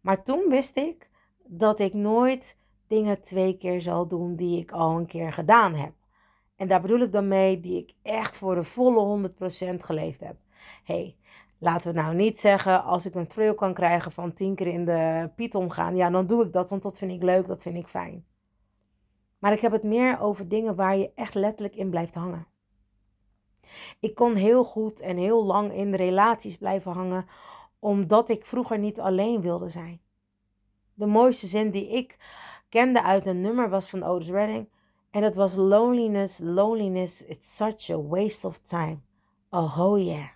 Maar 0.00 0.22
toen 0.22 0.48
wist 0.48 0.76
ik 0.76 1.10
dat 1.46 1.78
ik 1.80 1.94
nooit 1.94 2.56
dingen 2.86 3.20
twee 3.20 3.56
keer 3.56 3.80
zal 3.80 4.06
doen 4.06 4.36
die 4.36 4.60
ik 4.60 4.72
al 4.72 4.96
een 4.96 5.06
keer 5.06 5.32
gedaan 5.32 5.74
heb. 5.74 5.92
En 6.56 6.68
daar 6.68 6.80
bedoel 6.80 7.00
ik 7.00 7.12
dan 7.12 7.28
mee 7.28 7.60
die 7.60 7.78
ik 7.78 7.92
echt 8.02 8.36
voor 8.38 8.54
de 8.54 8.62
volle 8.62 9.30
100% 9.30 9.34
geleefd 9.76 10.20
heb. 10.20 10.36
hey, 10.84 11.16
laten 11.58 11.94
we 11.94 12.00
nou 12.00 12.14
niet 12.14 12.40
zeggen 12.40 12.84
als 12.84 13.06
ik 13.06 13.14
een 13.14 13.26
trail 13.26 13.54
kan 13.54 13.74
krijgen 13.74 14.12
van 14.12 14.32
tien 14.32 14.54
keer 14.54 14.66
in 14.66 14.84
de 14.84 15.30
Python 15.36 15.72
gaan. 15.72 15.96
Ja, 15.96 16.10
dan 16.10 16.26
doe 16.26 16.44
ik 16.44 16.52
dat, 16.52 16.70
want 16.70 16.82
dat 16.82 16.98
vind 16.98 17.12
ik 17.12 17.22
leuk, 17.22 17.46
dat 17.46 17.62
vind 17.62 17.76
ik 17.76 17.86
fijn. 17.86 18.24
Maar 19.38 19.52
ik 19.52 19.60
heb 19.60 19.72
het 19.72 19.82
meer 19.82 20.20
over 20.20 20.48
dingen 20.48 20.74
waar 20.74 20.96
je 20.96 21.12
echt 21.14 21.34
letterlijk 21.34 21.76
in 21.76 21.90
blijft 21.90 22.14
hangen. 22.14 22.46
Ik 24.00 24.14
kon 24.14 24.34
heel 24.34 24.64
goed 24.64 25.00
en 25.00 25.16
heel 25.16 25.44
lang 25.44 25.72
in 25.72 25.94
relaties 25.94 26.56
blijven 26.56 26.92
hangen, 26.92 27.26
omdat 27.78 28.28
ik 28.28 28.46
vroeger 28.46 28.78
niet 28.78 29.00
alleen 29.00 29.40
wilde 29.40 29.68
zijn. 29.68 30.00
De 30.94 31.06
mooiste 31.06 31.46
zin 31.46 31.70
die 31.70 31.88
ik 31.88 32.16
kende 32.68 33.02
uit 33.02 33.26
een 33.26 33.40
nummer 33.40 33.68
was 33.68 33.88
van 33.88 34.02
Otis 34.02 34.28
Redding. 34.28 34.68
En 35.10 35.20
dat 35.20 35.34
was 35.34 35.54
loneliness, 35.54 36.38
loneliness, 36.38 37.24
it's 37.24 37.56
such 37.56 37.90
a 37.90 38.02
waste 38.02 38.46
of 38.46 38.58
time. 38.58 39.00
Oh, 39.50 39.78
oh 39.78 40.04
yeah. 40.04 40.28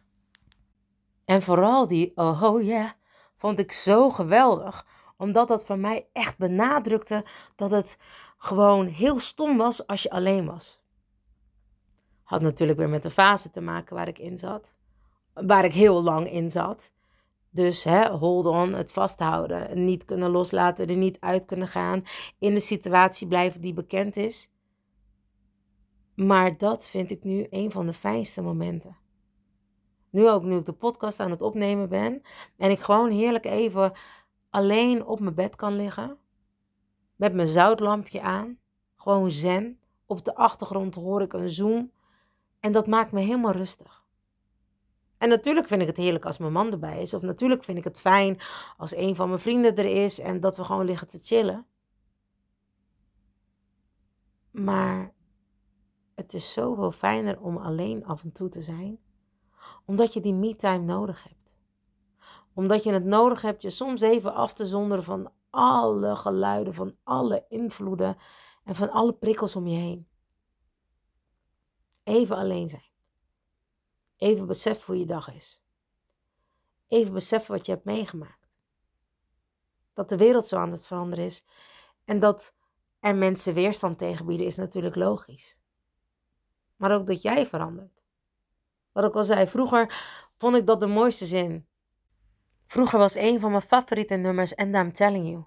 En 1.24 1.42
vooral 1.42 1.86
die 1.86 2.12
oh, 2.14 2.42
oh 2.42 2.62
yeah 2.62 2.90
vond 3.36 3.58
ik 3.58 3.72
zo 3.72 4.10
geweldig, 4.10 4.86
omdat 5.16 5.48
dat 5.48 5.64
voor 5.64 5.78
mij 5.78 6.08
echt 6.12 6.38
benadrukte 6.38 7.24
dat 7.56 7.70
het 7.70 7.98
gewoon 8.36 8.86
heel 8.86 9.20
stom 9.20 9.56
was 9.56 9.86
als 9.86 10.02
je 10.02 10.10
alleen 10.10 10.46
was. 10.46 10.80
Had 12.22 12.40
natuurlijk 12.40 12.78
weer 12.78 12.88
met 12.88 13.02
de 13.02 13.10
fase 13.10 13.50
te 13.50 13.60
maken 13.60 13.96
waar 13.96 14.08
ik 14.08 14.18
in 14.18 14.38
zat, 14.38 14.72
waar 15.32 15.64
ik 15.64 15.72
heel 15.72 16.02
lang 16.02 16.30
in 16.30 16.50
zat. 16.50 16.90
Dus 17.50 17.84
hè, 17.84 18.08
hold 18.10 18.46
on, 18.46 18.72
het 18.72 18.92
vasthouden, 18.92 19.84
niet 19.84 20.04
kunnen 20.04 20.30
loslaten, 20.30 20.88
er 20.88 20.96
niet 20.96 21.20
uit 21.20 21.44
kunnen 21.44 21.68
gaan, 21.68 22.04
in 22.38 22.54
de 22.54 22.60
situatie 22.60 23.26
blijven 23.26 23.60
die 23.60 23.74
bekend 23.74 24.16
is. 24.16 24.50
Maar 26.14 26.58
dat 26.58 26.88
vind 26.88 27.10
ik 27.10 27.24
nu 27.24 27.46
een 27.50 27.70
van 27.70 27.86
de 27.86 27.92
fijnste 27.92 28.42
momenten. 28.42 28.96
Nu 30.10 30.28
ook, 30.30 30.42
nu 30.42 30.56
ik 30.56 30.64
de 30.64 30.72
podcast 30.72 31.20
aan 31.20 31.30
het 31.30 31.42
opnemen 31.42 31.88
ben 31.88 32.22
en 32.56 32.70
ik 32.70 32.78
gewoon 32.78 33.10
heerlijk 33.10 33.44
even 33.44 33.92
alleen 34.50 35.06
op 35.06 35.20
mijn 35.20 35.34
bed 35.34 35.56
kan 35.56 35.76
liggen. 35.76 36.18
Met 37.16 37.34
mijn 37.34 37.48
zoutlampje 37.48 38.20
aan. 38.20 38.58
Gewoon 38.96 39.30
zen. 39.30 39.80
Op 40.06 40.24
de 40.24 40.34
achtergrond 40.34 40.94
hoor 40.94 41.22
ik 41.22 41.32
een 41.32 41.50
zoom. 41.50 41.92
En 42.60 42.72
dat 42.72 42.86
maakt 42.86 43.12
me 43.12 43.20
helemaal 43.20 43.52
rustig. 43.52 44.04
En 45.18 45.28
natuurlijk 45.28 45.66
vind 45.66 45.80
ik 45.80 45.86
het 45.86 45.96
heerlijk 45.96 46.24
als 46.24 46.38
mijn 46.38 46.52
man 46.52 46.72
erbij 46.72 47.02
is. 47.02 47.14
Of 47.14 47.22
natuurlijk 47.22 47.64
vind 47.64 47.78
ik 47.78 47.84
het 47.84 48.00
fijn 48.00 48.40
als 48.76 48.96
een 48.96 49.16
van 49.16 49.28
mijn 49.28 49.40
vrienden 49.40 49.76
er 49.76 50.04
is 50.04 50.20
en 50.20 50.40
dat 50.40 50.56
we 50.56 50.64
gewoon 50.64 50.84
liggen 50.84 51.08
te 51.08 51.18
chillen. 51.22 51.66
Maar 54.50 55.14
het 56.14 56.34
is 56.34 56.52
zoveel 56.52 56.90
fijner 56.90 57.40
om 57.40 57.56
alleen 57.56 58.04
af 58.04 58.22
en 58.22 58.32
toe 58.32 58.48
te 58.48 58.62
zijn. 58.62 58.98
Omdat 59.84 60.12
je 60.12 60.20
die 60.20 60.34
me-time 60.34 60.84
nodig 60.84 61.22
hebt. 61.22 61.56
Omdat 62.54 62.84
je 62.84 62.92
het 62.92 63.04
nodig 63.04 63.42
hebt 63.42 63.62
je 63.62 63.70
soms 63.70 64.00
even 64.00 64.34
af 64.34 64.54
te 64.54 64.66
zonderen 64.66 65.04
van 65.04 65.32
alle 65.50 66.16
geluiden, 66.16 66.74
van 66.74 66.96
alle 67.04 67.44
invloeden 67.48 68.16
en 68.64 68.74
van 68.74 68.90
alle 68.90 69.12
prikkels 69.12 69.56
om 69.56 69.66
je 69.66 69.76
heen. 69.76 70.08
Even 72.04 72.36
alleen 72.36 72.68
zijn. 72.68 72.87
Even 74.18 74.46
beseffen 74.46 74.86
hoe 74.86 74.98
je 74.98 75.06
dag 75.06 75.34
is. 75.34 75.62
Even 76.88 77.12
beseffen 77.12 77.54
wat 77.54 77.66
je 77.66 77.72
hebt 77.72 77.84
meegemaakt. 77.84 78.48
Dat 79.92 80.08
de 80.08 80.16
wereld 80.16 80.48
zo 80.48 80.56
aan 80.56 80.70
het 80.70 80.86
veranderen 80.86 81.24
is. 81.24 81.44
En 82.04 82.18
dat 82.18 82.54
er 83.00 83.14
mensen 83.14 83.54
weerstand 83.54 83.98
tegen 83.98 84.26
bieden 84.26 84.46
is 84.46 84.56
natuurlijk 84.56 84.96
logisch. 84.96 85.58
Maar 86.76 86.94
ook 86.94 87.06
dat 87.06 87.22
jij 87.22 87.46
verandert. 87.46 88.02
Wat 88.92 89.04
ik 89.04 89.14
al 89.14 89.24
zei, 89.24 89.48
vroeger 89.48 89.94
vond 90.36 90.56
ik 90.56 90.66
dat 90.66 90.80
de 90.80 90.86
mooiste 90.86 91.26
zin. 91.26 91.66
Vroeger 92.66 92.98
was 92.98 93.14
een 93.14 93.40
van 93.40 93.50
mijn 93.50 93.62
favoriete 93.62 94.14
nummers 94.14 94.56
And 94.56 94.74
I'm 94.74 94.92
Telling 94.92 95.28
You. 95.28 95.44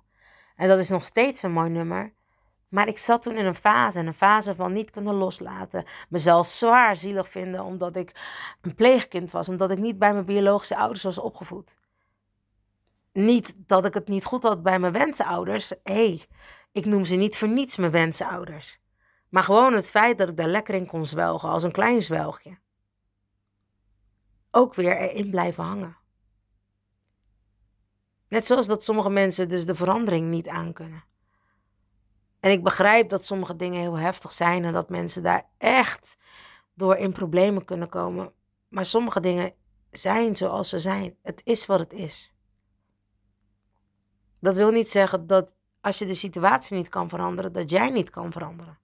En 0.55 0.67
dat 0.67 0.79
is 0.79 0.89
nog 0.89 1.03
steeds 1.03 1.43
een 1.43 1.51
mooi 1.51 1.69
nummer. 1.69 2.13
Maar 2.71 2.87
ik 2.87 2.97
zat 2.97 3.21
toen 3.21 3.35
in 3.35 3.45
een 3.45 3.55
fase, 3.55 3.99
een 3.99 4.13
fase 4.13 4.55
van 4.55 4.73
niet 4.73 4.91
kunnen 4.91 5.13
loslaten. 5.13 5.85
Mezelf 6.09 6.47
zwaar 6.47 6.95
zielig 6.95 7.29
vinden 7.29 7.63
omdat 7.63 7.95
ik 7.95 8.15
een 8.61 8.75
pleegkind 8.75 9.31
was. 9.31 9.49
Omdat 9.49 9.71
ik 9.71 9.77
niet 9.77 9.99
bij 9.99 10.13
mijn 10.13 10.25
biologische 10.25 10.77
ouders 10.77 11.03
was 11.03 11.17
opgevoed. 11.17 11.75
Niet 13.13 13.55
dat 13.57 13.85
ik 13.85 13.93
het 13.93 14.07
niet 14.07 14.25
goed 14.25 14.43
had 14.43 14.63
bij 14.63 14.79
mijn 14.79 14.93
wensenouders. 14.93 15.69
Hé, 15.69 15.79
hey, 15.83 16.25
ik 16.71 16.85
noem 16.85 17.05
ze 17.05 17.15
niet 17.15 17.37
voor 17.37 17.47
niets 17.47 17.75
mijn 17.75 17.91
wensenouders. 17.91 18.79
Maar 19.29 19.43
gewoon 19.43 19.73
het 19.73 19.89
feit 19.89 20.17
dat 20.17 20.29
ik 20.29 20.37
daar 20.37 20.47
lekker 20.47 20.75
in 20.75 20.87
kon 20.87 21.05
zwelgen, 21.05 21.49
als 21.49 21.63
een 21.63 21.71
klein 21.71 22.01
zwelgje. 22.01 22.57
Ook 24.51 24.73
weer 24.73 24.97
erin 24.97 25.29
blijven 25.29 25.63
hangen. 25.63 25.97
Net 28.27 28.47
zoals 28.47 28.67
dat 28.67 28.83
sommige 28.83 29.09
mensen 29.09 29.49
dus 29.49 29.65
de 29.65 29.75
verandering 29.75 30.29
niet 30.29 30.47
aankunnen. 30.47 31.03
En 32.41 32.51
ik 32.51 32.63
begrijp 32.63 33.09
dat 33.09 33.25
sommige 33.25 33.55
dingen 33.55 33.79
heel 33.79 33.97
heftig 33.97 34.31
zijn 34.33 34.63
en 34.63 34.73
dat 34.73 34.89
mensen 34.89 35.23
daar 35.23 35.49
echt 35.57 36.17
door 36.73 36.95
in 36.95 37.11
problemen 37.11 37.65
kunnen 37.65 37.89
komen. 37.89 38.31
Maar 38.67 38.85
sommige 38.85 39.19
dingen 39.19 39.53
zijn 39.91 40.35
zoals 40.35 40.69
ze 40.69 40.79
zijn. 40.79 41.15
Het 41.21 41.41
is 41.43 41.65
wat 41.65 41.79
het 41.79 41.93
is. 41.93 42.33
Dat 44.39 44.55
wil 44.55 44.71
niet 44.71 44.91
zeggen 44.91 45.27
dat 45.27 45.53
als 45.81 45.97
je 45.97 46.05
de 46.05 46.13
situatie 46.13 46.77
niet 46.77 46.89
kan 46.89 47.09
veranderen, 47.09 47.53
dat 47.53 47.69
jij 47.69 47.89
niet 47.89 48.09
kan 48.09 48.31
veranderen. 48.31 48.79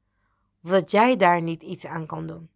Of 0.63 0.69
dat 0.69 0.91
jij 0.91 1.15
daar 1.15 1.41
niet 1.41 1.63
iets 1.63 1.85
aan 1.85 2.05
kan 2.05 2.27
doen. 2.27 2.49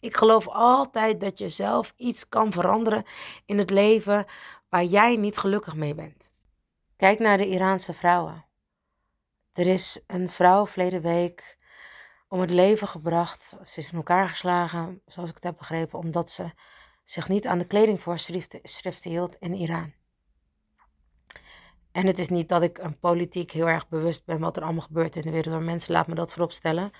Ik 0.00 0.16
geloof 0.16 0.48
altijd 0.48 1.20
dat 1.20 1.38
je 1.38 1.48
zelf 1.48 1.92
iets 1.96 2.28
kan 2.28 2.52
veranderen 2.52 3.04
in 3.44 3.58
het 3.58 3.70
leven 3.70 4.26
waar 4.68 4.84
jij 4.84 5.16
niet 5.16 5.38
gelukkig 5.38 5.74
mee 5.76 5.94
bent. 5.94 6.32
Kijk 6.96 7.18
naar 7.18 7.36
de 7.36 7.48
Iraanse 7.48 7.92
vrouwen. 7.92 8.44
Er 9.52 9.66
is 9.66 10.04
een 10.06 10.28
vrouw 10.28 10.66
verleden 10.66 11.02
week 11.02 11.58
om 12.28 12.40
het 12.40 12.50
leven 12.50 12.88
gebracht. 12.88 13.54
Ze 13.64 13.78
is 13.80 13.90
in 13.90 13.96
elkaar 13.96 14.28
geslagen, 14.28 15.02
zoals 15.06 15.28
ik 15.28 15.34
het 15.34 15.44
heb 15.44 15.56
begrepen, 15.56 15.98
omdat 15.98 16.30
ze 16.30 16.50
zich 17.04 17.28
niet 17.28 17.46
aan 17.46 17.58
de 17.58 17.66
kledingvoorschriften 17.66 19.10
hield 19.10 19.36
in 19.38 19.54
Iran. 19.54 19.92
En 21.92 22.06
het 22.06 22.18
is 22.18 22.28
niet 22.28 22.48
dat 22.48 22.62
ik 22.62 22.78
een 22.78 22.98
politiek 22.98 23.50
heel 23.50 23.68
erg 23.68 23.88
bewust 23.88 24.24
ben 24.24 24.38
wat 24.38 24.56
er 24.56 24.62
allemaal 24.62 24.82
gebeurt 24.82 25.16
in 25.16 25.22
de 25.22 25.30
wereld. 25.30 25.54
Maar 25.54 25.62
mensen, 25.62 25.92
laat 25.92 26.06
me 26.06 26.14
dat 26.14 26.32
voorop 26.32 26.52
stellen. 26.52 26.90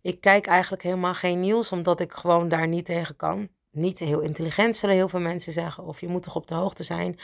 Ik 0.00 0.20
kijk 0.20 0.46
eigenlijk 0.46 0.82
helemaal 0.82 1.14
geen 1.14 1.40
nieuws, 1.40 1.72
omdat 1.72 2.00
ik 2.00 2.12
gewoon 2.12 2.48
daar 2.48 2.68
niet 2.68 2.84
tegen 2.84 3.16
kan. 3.16 3.48
Niet 3.70 3.98
heel 3.98 4.20
intelligent 4.20 4.76
zullen 4.76 4.94
heel 4.94 5.08
veel 5.08 5.20
mensen 5.20 5.52
zeggen. 5.52 5.84
Of 5.84 6.00
je 6.00 6.08
moet 6.08 6.22
toch 6.22 6.36
op 6.36 6.46
de 6.46 6.54
hoogte 6.54 6.82
zijn 6.82 7.18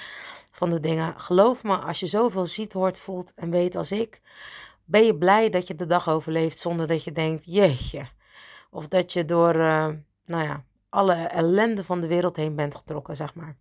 van 0.54 0.70
de 0.70 0.80
dingen. 0.80 1.20
Geloof 1.20 1.62
me, 1.62 1.76
als 1.76 2.00
je 2.00 2.06
zoveel 2.06 2.46
ziet, 2.46 2.72
hoort, 2.72 2.98
voelt 2.98 3.34
en 3.34 3.50
weet 3.50 3.76
als 3.76 3.92
ik, 3.92 4.20
ben 4.84 5.04
je 5.04 5.16
blij 5.16 5.50
dat 5.50 5.66
je 5.66 5.74
de 5.74 5.86
dag 5.86 6.08
overleeft 6.08 6.58
zonder 6.58 6.86
dat 6.86 7.04
je 7.04 7.12
denkt, 7.12 7.44
jeetje. 7.44 8.08
Of 8.70 8.88
dat 8.88 9.12
je 9.12 9.24
door, 9.24 9.54
uh, 9.54 9.88
nou 10.24 10.44
ja, 10.44 10.64
alle 10.88 11.14
ellende 11.14 11.84
van 11.84 12.00
de 12.00 12.06
wereld 12.06 12.36
heen 12.36 12.54
bent 12.54 12.74
getrokken, 12.74 13.16
zeg 13.16 13.34
maar. 13.34 13.56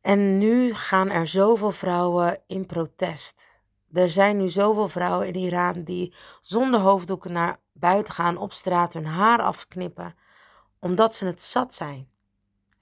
En 0.00 0.38
nu 0.38 0.74
gaan 0.74 1.10
er 1.10 1.26
zoveel 1.26 1.70
vrouwen 1.70 2.40
in 2.46 2.66
protest. 2.66 3.48
Er 3.92 4.10
zijn 4.10 4.36
nu 4.36 4.48
zoveel 4.48 4.88
vrouwen 4.88 5.26
in 5.26 5.34
Iran 5.34 5.82
die 5.82 6.14
zonder 6.40 6.80
hoofddoeken 6.80 7.32
naar 7.32 7.58
buiten 7.72 8.14
gaan 8.14 8.36
op 8.36 8.52
straat 8.52 8.92
hun 8.92 9.06
haar 9.06 9.42
afknippen, 9.42 10.14
omdat 10.78 11.14
ze 11.14 11.26
het 11.26 11.42
zat 11.42 11.74
zijn. 11.74 12.08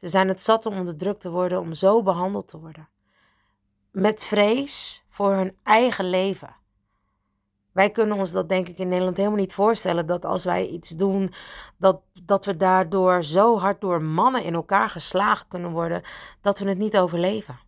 Ze 0.00 0.08
zijn 0.08 0.28
het 0.28 0.42
zat 0.42 0.66
om 0.66 0.78
onderdrukt 0.78 1.20
te 1.20 1.30
worden, 1.30 1.60
om 1.60 1.74
zo 1.74 2.02
behandeld 2.02 2.48
te 2.48 2.58
worden. 2.58 2.88
Met 3.90 4.24
vrees 4.24 5.04
voor 5.08 5.32
hun 5.32 5.56
eigen 5.62 6.10
leven. 6.10 6.56
Wij 7.72 7.90
kunnen 7.90 8.18
ons 8.18 8.32
dat 8.32 8.48
denk 8.48 8.68
ik 8.68 8.78
in 8.78 8.88
Nederland 8.88 9.16
helemaal 9.16 9.38
niet 9.38 9.52
voorstellen. 9.52 10.06
Dat 10.06 10.24
als 10.24 10.44
wij 10.44 10.66
iets 10.66 10.90
doen, 10.90 11.34
dat, 11.76 12.00
dat 12.22 12.44
we 12.44 12.56
daardoor 12.56 13.24
zo 13.24 13.58
hard 13.58 13.80
door 13.80 14.02
mannen 14.02 14.42
in 14.42 14.54
elkaar 14.54 14.90
geslagen 14.90 15.48
kunnen 15.48 15.70
worden, 15.70 16.02
dat 16.40 16.58
we 16.58 16.68
het 16.68 16.78
niet 16.78 16.96
overleven. 16.96 17.58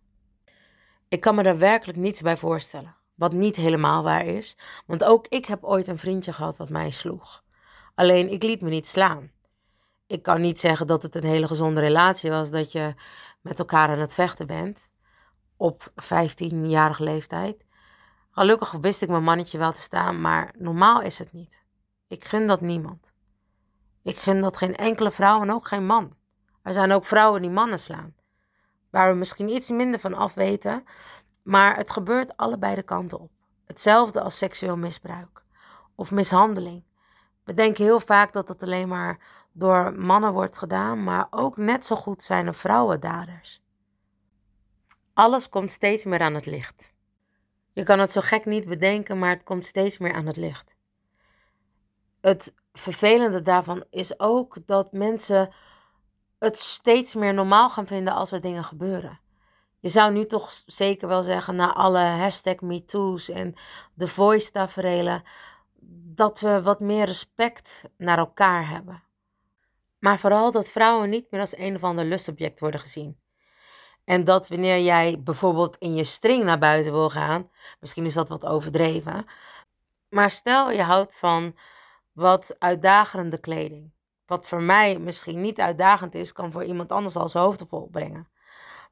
Ik 1.07 1.19
kan 1.19 1.35
me 1.35 1.43
daar 1.43 1.57
werkelijk 1.57 1.97
niets 1.97 2.21
bij 2.21 2.37
voorstellen. 2.37 2.95
Wat 3.15 3.33
niet 3.33 3.55
helemaal 3.55 4.03
waar 4.03 4.25
is. 4.25 4.57
Want 4.85 5.03
ook 5.03 5.27
ik 5.27 5.45
heb 5.45 5.63
ooit 5.63 5.87
een 5.87 5.97
vriendje 5.97 6.33
gehad 6.33 6.57
wat 6.57 6.69
mij 6.69 6.91
sloeg. 6.91 7.43
Alleen 7.95 8.31
ik 8.31 8.43
liet 8.43 8.61
me 8.61 8.69
niet 8.69 8.87
slaan 8.87 9.31
ik 10.11 10.23
kan 10.23 10.41
niet 10.41 10.59
zeggen 10.59 10.87
dat 10.87 11.03
het 11.03 11.15
een 11.15 11.23
hele 11.23 11.47
gezonde 11.47 11.79
relatie 11.79 12.29
was 12.29 12.49
dat 12.49 12.71
je 12.71 12.93
met 13.41 13.59
elkaar 13.59 13.89
aan 13.89 13.99
het 13.99 14.13
vechten 14.13 14.47
bent 14.47 14.89
op 15.57 15.91
15-jarige 16.03 17.03
leeftijd. 17.03 17.65
Gelukkig 18.31 18.71
wist 18.71 19.01
ik 19.01 19.09
mijn 19.09 19.23
mannetje 19.23 19.57
wel 19.57 19.71
te 19.71 19.81
staan, 19.81 20.21
maar 20.21 20.53
normaal 20.57 21.01
is 21.01 21.19
het 21.19 21.33
niet. 21.33 21.63
Ik 22.07 22.23
gun 22.23 22.47
dat 22.47 22.61
niemand. 22.61 23.13
Ik 24.03 24.17
gun 24.17 24.41
dat 24.41 24.57
geen 24.57 24.75
enkele 24.75 25.11
vrouw 25.11 25.41
en 25.41 25.51
ook 25.51 25.67
geen 25.67 25.85
man. 25.85 26.15
Er 26.63 26.73
zijn 26.73 26.91
ook 26.91 27.05
vrouwen 27.05 27.41
die 27.41 27.49
mannen 27.49 27.79
slaan. 27.79 28.15
Waar 28.89 29.11
we 29.11 29.17
misschien 29.17 29.49
iets 29.49 29.69
minder 29.69 29.99
van 29.99 30.13
af 30.13 30.33
weten, 30.33 30.83
maar 31.43 31.75
het 31.75 31.91
gebeurt 31.91 32.37
allebei 32.37 32.75
de 32.75 32.83
kanten 32.83 33.19
op. 33.19 33.31
Hetzelfde 33.65 34.21
als 34.21 34.37
seksueel 34.37 34.77
misbruik 34.77 35.43
of 35.95 36.11
mishandeling. 36.11 36.83
We 37.43 37.53
denken 37.53 37.83
heel 37.83 37.99
vaak 37.99 38.33
dat 38.33 38.47
het 38.47 38.63
alleen 38.63 38.87
maar 38.87 39.19
door 39.51 39.93
mannen 39.93 40.33
wordt 40.33 40.57
gedaan, 40.57 41.03
maar 41.03 41.27
ook 41.29 41.57
net 41.57 41.85
zo 41.85 41.95
goed 41.95 42.23
zijn 42.23 42.47
er 42.47 42.55
vrouwendaders. 42.55 43.63
Alles 45.13 45.49
komt 45.49 45.71
steeds 45.71 46.05
meer 46.05 46.21
aan 46.21 46.33
het 46.33 46.45
licht. 46.45 46.93
Je 47.73 47.83
kan 47.83 47.99
het 47.99 48.11
zo 48.11 48.21
gek 48.21 48.45
niet 48.45 48.67
bedenken, 48.67 49.19
maar 49.19 49.29
het 49.29 49.43
komt 49.43 49.65
steeds 49.65 49.97
meer 49.97 50.13
aan 50.13 50.25
het 50.25 50.37
licht. 50.37 50.75
Het 52.21 52.53
vervelende 52.73 53.41
daarvan 53.41 53.83
is 53.89 54.19
ook 54.19 54.57
dat 54.65 54.91
mensen 54.91 55.53
het 56.39 56.59
steeds 56.59 57.15
meer 57.15 57.33
normaal 57.33 57.69
gaan 57.69 57.87
vinden 57.87 58.13
als 58.13 58.31
er 58.31 58.41
dingen 58.41 58.63
gebeuren. 58.63 59.19
Je 59.79 59.89
zou 59.89 60.13
nu 60.13 60.25
toch 60.25 60.51
zeker 60.65 61.07
wel 61.07 61.23
zeggen, 61.23 61.55
na 61.55 61.73
alle 61.73 61.99
hashtag 61.99 62.59
MeToo's 62.59 63.29
en 63.29 63.53
de 63.93 64.07
voice 64.07 64.51
taferelen, 64.51 65.23
dat 66.15 66.39
we 66.39 66.61
wat 66.61 66.79
meer 66.79 67.05
respect 67.05 67.83
naar 67.97 68.17
elkaar 68.17 68.69
hebben. 68.69 69.03
Maar 70.01 70.19
vooral 70.19 70.51
dat 70.51 70.69
vrouwen 70.69 71.09
niet 71.09 71.31
meer 71.31 71.41
als 71.41 71.57
een 71.57 71.75
of 71.75 71.83
ander 71.83 72.05
lustobject 72.05 72.59
worden 72.59 72.79
gezien. 72.79 73.19
En 74.03 74.23
dat 74.23 74.47
wanneer 74.47 74.79
jij 74.79 75.21
bijvoorbeeld 75.23 75.77
in 75.77 75.95
je 75.95 76.03
string 76.03 76.43
naar 76.43 76.59
buiten 76.59 76.91
wil 76.91 77.09
gaan, 77.09 77.49
misschien 77.79 78.05
is 78.05 78.13
dat 78.13 78.29
wat 78.29 78.45
overdreven, 78.45 79.25
maar 80.09 80.31
stel 80.31 80.71
je 80.71 80.81
houdt 80.81 81.15
van 81.15 81.55
wat 82.11 82.55
uitdagerende 82.59 83.37
kleding. 83.37 83.91
Wat 84.25 84.47
voor 84.47 84.61
mij 84.61 84.99
misschien 84.99 85.41
niet 85.41 85.59
uitdagend 85.59 86.15
is, 86.15 86.33
kan 86.33 86.51
voor 86.51 86.63
iemand 86.63 86.91
anders 86.91 87.15
als 87.15 87.33
hoofd 87.33 87.61
op 87.61 87.73
opbrengen. 87.73 88.27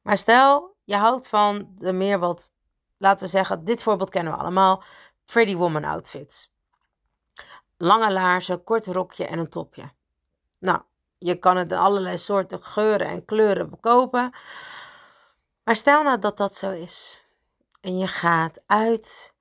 Maar 0.01 0.17
stel 0.17 0.75
je 0.83 0.95
houdt 0.95 1.27
van 1.27 1.69
de 1.77 1.93
meer 1.93 2.19
wat, 2.19 2.49
laten 2.97 3.25
we 3.25 3.31
zeggen, 3.31 3.63
dit 3.63 3.83
voorbeeld 3.83 4.09
kennen 4.09 4.33
we 4.33 4.39
allemaal, 4.39 4.83
Pretty 5.25 5.55
Woman 5.55 5.83
outfits. 5.83 6.51
Lange 7.77 8.11
laarzen, 8.11 8.63
kort 8.63 8.85
rokje 8.85 9.25
en 9.25 9.39
een 9.39 9.49
topje. 9.49 9.91
Nou, 10.59 10.81
je 11.19 11.35
kan 11.35 11.57
het 11.57 11.71
in 11.71 11.77
allerlei 11.77 12.17
soorten 12.17 12.63
geuren 12.63 13.07
en 13.07 13.25
kleuren 13.25 13.79
kopen. 13.79 14.33
Maar 15.63 15.75
stel 15.75 16.03
nou 16.03 16.19
dat 16.19 16.37
dat 16.37 16.55
zo 16.55 16.71
is. 16.71 17.23
En 17.81 17.97
je 17.97 18.07
gaat 18.07 18.61
uit 18.65 19.33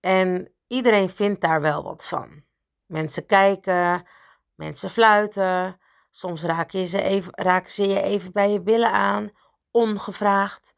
en 0.00 0.52
iedereen 0.66 1.10
vindt 1.10 1.40
daar 1.40 1.60
wel 1.60 1.82
wat 1.82 2.04
van. 2.04 2.42
Mensen 2.86 3.26
kijken, 3.26 4.06
mensen 4.54 4.90
fluiten. 4.90 5.80
Soms 6.10 6.42
raken, 6.42 6.80
je 6.80 6.86
ze, 6.86 7.02
even, 7.02 7.32
raken 7.34 7.70
ze 7.70 7.88
je 7.88 8.02
even 8.02 8.32
bij 8.32 8.50
je 8.50 8.60
billen 8.60 8.92
aan, 8.92 9.30
ongevraagd. 9.70 10.74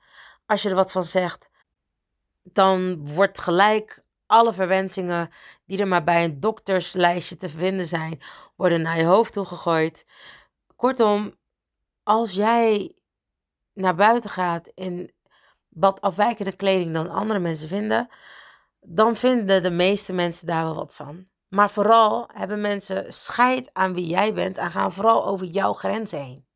Als 0.47 0.63
je 0.63 0.69
er 0.69 0.75
wat 0.75 0.93
van 0.93 1.05
zegt, 1.05 1.49
dan 2.43 3.07
wordt 3.15 3.39
gelijk 3.39 4.03
alle 4.27 4.53
verwensingen 4.53 5.31
die 5.66 5.78
er 5.78 5.88
maar 5.88 6.04
bij 6.04 6.25
een 6.25 6.40
dokterslijstje 6.40 7.37
te 7.37 7.49
vinden 7.49 7.87
zijn, 7.87 8.21
worden 8.56 8.83
naar 8.83 8.99
je 8.99 9.04
hoofd 9.04 9.33
toe 9.33 9.44
gegooid. 9.44 10.06
Kortom, 10.76 11.35
als 12.02 12.33
jij 12.33 12.94
naar 13.73 13.94
buiten 13.94 14.30
gaat 14.30 14.68
in 14.75 15.12
wat 15.68 16.00
afwijkende 16.00 16.56
kleding 16.56 16.92
dan 16.92 17.11
andere 17.11 17.38
mensen 17.38 17.68
vinden, 17.68 18.09
dan 18.80 19.16
vinden 19.16 19.62
de 19.62 19.71
meeste 19.71 20.12
mensen 20.12 20.47
daar 20.47 20.64
wel 20.64 20.75
wat 20.75 20.94
van. 20.94 21.28
Maar 21.49 21.71
vooral 21.71 22.28
hebben 22.33 22.61
mensen 22.61 23.12
scheid 23.12 23.71
aan 23.73 23.94
wie 23.94 24.06
jij 24.06 24.35
bent 24.35 24.59
en 24.59 24.71
gaan 24.71 24.92
vooral 24.92 25.26
over 25.26 25.47
jouw 25.47 25.73
grenzen 25.73 26.18
heen. 26.18 26.47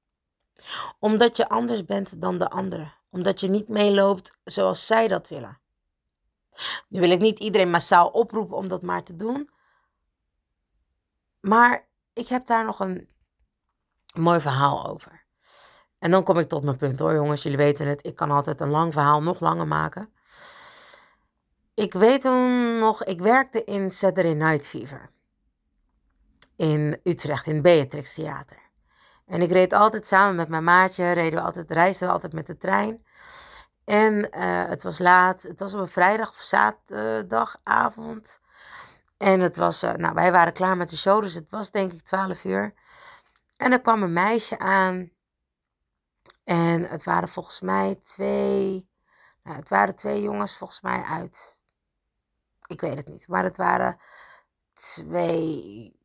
Omdat 0.98 1.36
je 1.36 1.48
anders 1.48 1.84
bent 1.84 2.20
dan 2.20 2.38
de 2.38 2.50
anderen. 2.50 2.94
Omdat 3.10 3.40
je 3.40 3.48
niet 3.48 3.68
meeloopt 3.68 4.38
zoals 4.44 4.86
zij 4.86 5.08
dat 5.08 5.28
willen. 5.28 5.60
Nu 6.88 7.00
wil 7.00 7.10
ik 7.10 7.20
niet 7.20 7.38
iedereen 7.38 7.70
massaal 7.70 8.08
oproepen 8.08 8.56
om 8.56 8.68
dat 8.68 8.82
maar 8.82 9.02
te 9.02 9.16
doen. 9.16 9.50
Maar 11.40 11.88
ik 12.12 12.28
heb 12.28 12.46
daar 12.46 12.64
nog 12.64 12.80
een 12.80 13.08
mooi 14.14 14.40
verhaal 14.40 14.86
over. 14.86 15.26
En 15.98 16.10
dan 16.10 16.24
kom 16.24 16.38
ik 16.38 16.48
tot 16.48 16.62
mijn 16.62 16.76
punt 16.76 16.98
hoor, 16.98 17.12
jongens. 17.12 17.42
Jullie 17.42 17.58
weten 17.58 17.86
het, 17.86 18.06
ik 18.06 18.16
kan 18.16 18.30
altijd 18.30 18.60
een 18.60 18.70
lang 18.70 18.92
verhaal 18.92 19.22
nog 19.22 19.40
langer 19.40 19.66
maken. 19.66 20.12
Ik 21.74 21.92
weet 21.92 22.20
toen 22.20 22.78
nog, 22.78 23.04
ik 23.04 23.20
werkte 23.20 23.64
in 23.64 23.90
Saturday 23.90 24.32
Night 24.32 24.66
Fever. 24.66 25.10
In 26.56 27.00
Utrecht, 27.02 27.46
in 27.46 27.62
Beatrix 27.62 28.14
Theater. 28.14 28.58
En 29.26 29.42
ik 29.42 29.50
reed 29.50 29.72
altijd 29.72 30.06
samen 30.06 30.36
met 30.36 30.48
mijn 30.48 30.64
maatje, 30.64 31.12
reden 31.12 31.38
we 31.38 31.44
altijd, 31.44 31.70
reisden 31.70 32.06
we 32.06 32.12
altijd 32.12 32.32
met 32.32 32.46
de 32.46 32.56
trein. 32.56 33.04
En 33.88 34.28
uh, 34.36 34.66
het 34.66 34.82
was 34.82 34.98
laat, 34.98 35.42
het 35.42 35.58
was 35.58 35.74
op 35.74 35.80
een 35.80 35.88
vrijdag 35.88 36.30
of 36.30 36.40
zaterdagavond. 36.40 38.40
En 39.16 39.40
het 39.40 39.56
was, 39.56 39.82
uh, 39.82 39.92
nou 39.92 40.14
wij 40.14 40.32
waren 40.32 40.52
klaar 40.52 40.76
met 40.76 40.90
de 40.90 40.96
show, 40.96 41.22
dus 41.22 41.34
het 41.34 41.50
was 41.50 41.70
denk 41.70 41.92
ik 41.92 42.02
12 42.02 42.44
uur. 42.44 42.74
En 43.56 43.72
er 43.72 43.80
kwam 43.80 44.02
een 44.02 44.12
meisje 44.12 44.58
aan. 44.58 45.10
En 46.44 46.88
het 46.88 47.04
waren 47.04 47.28
volgens 47.28 47.60
mij 47.60 48.00
twee, 48.04 48.88
nou, 49.42 49.56
het 49.56 49.68
waren 49.68 49.94
twee 49.94 50.22
jongens 50.22 50.56
volgens 50.56 50.80
mij 50.80 51.02
uit, 51.02 51.60
ik 52.66 52.80
weet 52.80 52.96
het 52.96 53.08
niet, 53.08 53.28
maar 53.28 53.44
het 53.44 53.56
waren 53.56 53.98
twee 54.72 55.96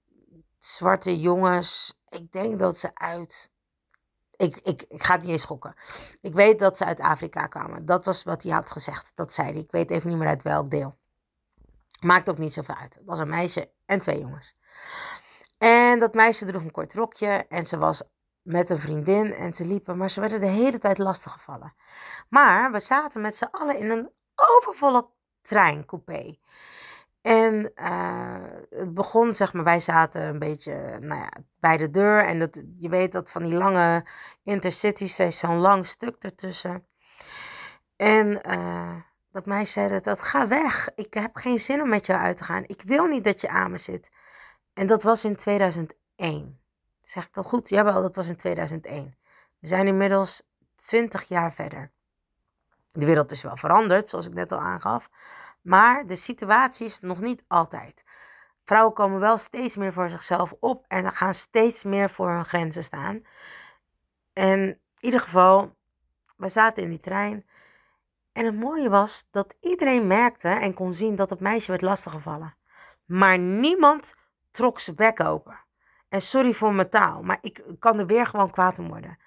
zwarte 0.59 1.19
jongens. 1.19 1.99
Ik 2.07 2.31
denk 2.31 2.59
dat 2.59 2.77
ze 2.77 2.95
uit 2.95 3.52
ik, 4.43 4.57
ik, 4.57 4.85
ik 4.87 5.03
ga 5.03 5.13
het 5.13 5.21
niet 5.21 5.31
eens 5.31 5.43
gokken. 5.43 5.75
Ik 6.21 6.33
weet 6.33 6.59
dat 6.59 6.77
ze 6.77 6.85
uit 6.85 6.99
Afrika 6.99 7.47
kwamen. 7.47 7.85
Dat 7.85 8.05
was 8.05 8.23
wat 8.23 8.43
hij 8.43 8.51
had 8.51 8.71
gezegd. 8.71 9.11
Dat 9.15 9.33
zei 9.33 9.51
hij. 9.51 9.61
Ik 9.61 9.71
weet 9.71 9.91
even 9.91 10.09
niet 10.09 10.17
meer 10.17 10.27
uit 10.27 10.41
welk 10.41 10.71
deel. 10.71 10.95
Maakt 11.99 12.29
ook 12.29 12.37
niet 12.37 12.53
zoveel 12.53 12.75
uit. 12.75 12.93
Het 12.93 13.05
was 13.05 13.19
een 13.19 13.29
meisje 13.29 13.71
en 13.85 13.99
twee 13.99 14.19
jongens. 14.19 14.55
En 15.57 15.99
dat 15.99 16.13
meisje 16.13 16.45
droeg 16.45 16.61
een 16.61 16.71
kort 16.71 16.93
rokje. 16.93 17.45
En 17.49 17.65
ze 17.65 17.77
was 17.77 18.03
met 18.41 18.69
een 18.69 18.79
vriendin. 18.79 19.33
En 19.33 19.53
ze 19.53 19.65
liepen. 19.65 19.97
Maar 19.97 20.09
ze 20.09 20.19
werden 20.19 20.39
de 20.39 20.47
hele 20.47 20.79
tijd 20.79 20.97
lastiggevallen. 20.97 21.73
Maar 22.29 22.71
we 22.71 22.79
zaten 22.79 23.21
met 23.21 23.37
z'n 23.37 23.47
allen 23.51 23.77
in 23.77 23.89
een 23.89 24.11
overvolle 24.35 25.09
treincoupé. 25.41 26.37
En 27.23 27.71
uh, 27.75 28.43
het 28.69 28.93
begon, 28.93 29.33
zeg 29.33 29.53
maar, 29.53 29.63
wij 29.63 29.79
zaten 29.79 30.27
een 30.27 30.39
beetje 30.39 30.97
nou 30.99 31.21
ja, 31.21 31.31
bij 31.59 31.77
de 31.77 31.89
deur. 31.89 32.25
En 32.25 32.39
dat, 32.39 32.63
je 32.77 32.89
weet 32.89 33.11
dat 33.11 33.31
van 33.31 33.43
die 33.43 33.53
lange 33.53 34.05
intercities, 34.43 35.19
er 35.19 35.27
is 35.27 35.37
zo'n 35.37 35.57
lang 35.57 35.87
stuk 35.87 36.23
ertussen. 36.23 36.85
En 37.95 38.49
uh, 38.49 38.95
dat 39.31 39.45
meisje 39.45 39.71
zei 39.71 39.99
dat, 39.99 40.21
ga 40.21 40.47
weg. 40.47 40.89
Ik 40.95 41.13
heb 41.13 41.35
geen 41.35 41.59
zin 41.59 41.81
om 41.81 41.89
met 41.89 42.05
jou 42.05 42.21
uit 42.21 42.37
te 42.37 42.43
gaan. 42.43 42.63
Ik 42.65 42.81
wil 42.85 43.05
niet 43.05 43.23
dat 43.23 43.41
je 43.41 43.49
aan 43.49 43.71
me 43.71 43.77
zit. 43.77 44.09
En 44.73 44.87
dat 44.87 45.03
was 45.03 45.25
in 45.25 45.35
2001. 45.35 46.59
Zeg 46.99 47.25
ik 47.25 47.33
dat 47.33 47.45
goed? 47.45 47.69
Jawel, 47.69 48.01
dat 48.01 48.15
was 48.15 48.27
in 48.27 48.35
2001. 48.35 49.13
We 49.59 49.67
zijn 49.67 49.87
inmiddels 49.87 50.41
20 50.75 51.23
jaar 51.23 51.53
verder. 51.53 51.91
De 52.87 53.05
wereld 53.05 53.31
is 53.31 53.41
wel 53.41 53.57
veranderd, 53.57 54.09
zoals 54.09 54.27
ik 54.27 54.33
net 54.33 54.51
al 54.51 54.59
aangaf. 54.59 55.09
Maar 55.63 56.07
de 56.07 56.15
situatie 56.15 56.85
is 56.85 56.99
nog 56.99 57.19
niet 57.19 57.43
altijd. 57.47 58.03
Vrouwen 58.63 58.93
komen 58.93 59.19
wel 59.19 59.37
steeds 59.37 59.75
meer 59.75 59.93
voor 59.93 60.09
zichzelf 60.09 60.53
op 60.59 60.85
en 60.87 61.11
gaan 61.11 61.33
steeds 61.33 61.83
meer 61.83 62.09
voor 62.09 62.29
hun 62.29 62.45
grenzen 62.45 62.83
staan. 62.83 63.21
En 64.33 64.59
in 64.59 64.79
ieder 64.99 65.19
geval, 65.19 65.75
we 66.37 66.49
zaten 66.49 66.83
in 66.83 66.89
die 66.89 66.99
trein. 66.99 67.45
En 68.31 68.45
het 68.45 68.55
mooie 68.55 68.89
was 68.89 69.27
dat 69.31 69.55
iedereen 69.59 70.07
merkte 70.07 70.47
en 70.47 70.73
kon 70.73 70.93
zien 70.93 71.15
dat 71.15 71.29
het 71.29 71.39
meisje 71.39 71.69
werd 71.69 71.81
lastiggevallen. 71.81 72.55
Maar 73.05 73.37
niemand 73.37 74.15
trok 74.51 74.79
zijn 74.79 74.95
bek 74.95 75.23
open. 75.23 75.59
En 76.09 76.21
sorry 76.21 76.53
voor 76.53 76.73
mijn 76.73 76.89
taal, 76.89 77.21
maar 77.21 77.37
ik 77.41 77.63
kan 77.79 77.99
er 77.99 78.05
weer 78.05 78.25
gewoon 78.25 78.51
kwaad 78.51 78.79
om 78.79 78.87
worden. 78.87 79.17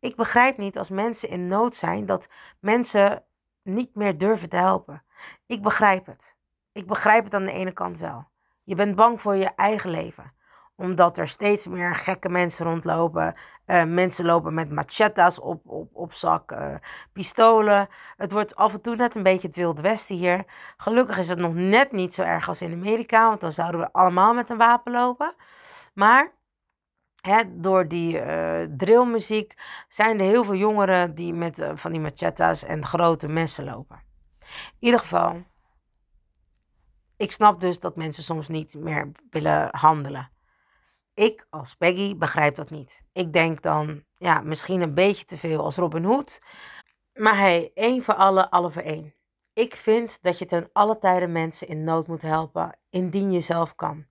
Ik 0.00 0.16
begrijp 0.16 0.56
niet 0.56 0.78
als 0.78 0.90
mensen 0.90 1.28
in 1.28 1.46
nood 1.46 1.74
zijn 1.74 2.06
dat 2.06 2.28
mensen 2.60 3.25
niet 3.66 3.94
meer 3.94 4.18
durven 4.18 4.48
te 4.48 4.56
helpen. 4.56 5.02
Ik 5.46 5.62
begrijp 5.62 6.06
het. 6.06 6.36
Ik 6.72 6.86
begrijp 6.86 7.24
het 7.24 7.34
aan 7.34 7.44
de 7.44 7.52
ene 7.52 7.72
kant 7.72 7.98
wel. 7.98 8.28
Je 8.62 8.74
bent 8.74 8.94
bang 8.94 9.20
voor 9.20 9.36
je 9.36 9.50
eigen 9.56 9.90
leven. 9.90 10.34
Omdat 10.76 11.18
er 11.18 11.28
steeds 11.28 11.66
meer 11.66 11.94
gekke 11.94 12.28
mensen 12.28 12.66
rondlopen. 12.66 13.34
Uh, 13.66 13.84
mensen 13.84 14.24
lopen 14.24 14.54
met 14.54 14.70
machetas 14.70 15.40
op, 15.40 15.66
op, 15.66 15.90
op 15.92 16.12
zak, 16.12 16.52
uh, 16.52 16.74
pistolen. 17.12 17.88
Het 18.16 18.32
wordt 18.32 18.56
af 18.56 18.72
en 18.72 18.80
toe 18.82 18.96
net 18.96 19.14
een 19.14 19.22
beetje 19.22 19.46
het 19.46 19.56
Wilde 19.56 19.82
Westen 19.82 20.16
hier. 20.16 20.44
Gelukkig 20.76 21.18
is 21.18 21.28
het 21.28 21.38
nog 21.38 21.54
net 21.54 21.92
niet 21.92 22.14
zo 22.14 22.22
erg 22.22 22.48
als 22.48 22.62
in 22.62 22.72
Amerika. 22.72 23.28
Want 23.28 23.40
dan 23.40 23.52
zouden 23.52 23.80
we 23.80 23.92
allemaal 23.92 24.34
met 24.34 24.50
een 24.50 24.56
wapen 24.56 24.92
lopen. 24.92 25.34
Maar 25.94 26.32
Door 27.48 27.88
die 27.88 28.14
uh, 28.14 28.62
drillmuziek 28.76 29.54
zijn 29.88 30.20
er 30.20 30.26
heel 30.26 30.44
veel 30.44 30.54
jongeren 30.54 31.14
die 31.14 31.32
met 31.32 31.58
uh, 31.58 31.70
van 31.74 31.90
die 31.90 32.00
machetas 32.00 32.64
en 32.64 32.84
grote 32.84 33.28
messen 33.28 33.64
lopen. 33.64 34.02
In 34.40 34.76
ieder 34.78 35.00
geval, 35.00 35.42
ik 37.16 37.32
snap 37.32 37.60
dus 37.60 37.78
dat 37.78 37.96
mensen 37.96 38.22
soms 38.22 38.48
niet 38.48 38.74
meer 38.78 39.12
willen 39.30 39.68
handelen. 39.70 40.28
Ik 41.14 41.46
als 41.50 41.74
Peggy 41.74 42.16
begrijp 42.16 42.54
dat 42.54 42.70
niet. 42.70 43.02
Ik 43.12 43.32
denk 43.32 43.62
dan, 43.62 44.04
ja, 44.16 44.40
misschien 44.40 44.80
een 44.80 44.94
beetje 44.94 45.24
te 45.24 45.36
veel 45.36 45.64
als 45.64 45.76
Robin 45.76 46.04
Hood. 46.04 46.38
Maar 47.14 47.38
hey, 47.38 47.70
één 47.74 48.02
voor 48.02 48.14
alle, 48.14 48.50
alle 48.50 48.70
voor 48.70 48.82
één. 48.82 49.14
Ik 49.52 49.76
vind 49.76 50.22
dat 50.22 50.38
je 50.38 50.46
ten 50.46 50.70
alle 50.72 50.98
tijden 50.98 51.32
mensen 51.32 51.68
in 51.68 51.84
nood 51.84 52.06
moet 52.06 52.22
helpen, 52.22 52.78
indien 52.90 53.32
je 53.32 53.40
zelf 53.40 53.74
kan. 53.74 54.06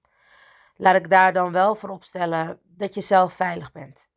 Laat 0.77 0.95
ik 0.95 1.09
daar 1.09 1.33
dan 1.33 1.51
wel 1.51 1.75
voor 1.75 1.89
opstellen 1.89 2.59
dat 2.77 2.93
je 2.93 3.01
zelf 3.01 3.33
veilig 3.33 3.71
bent. 3.71 4.07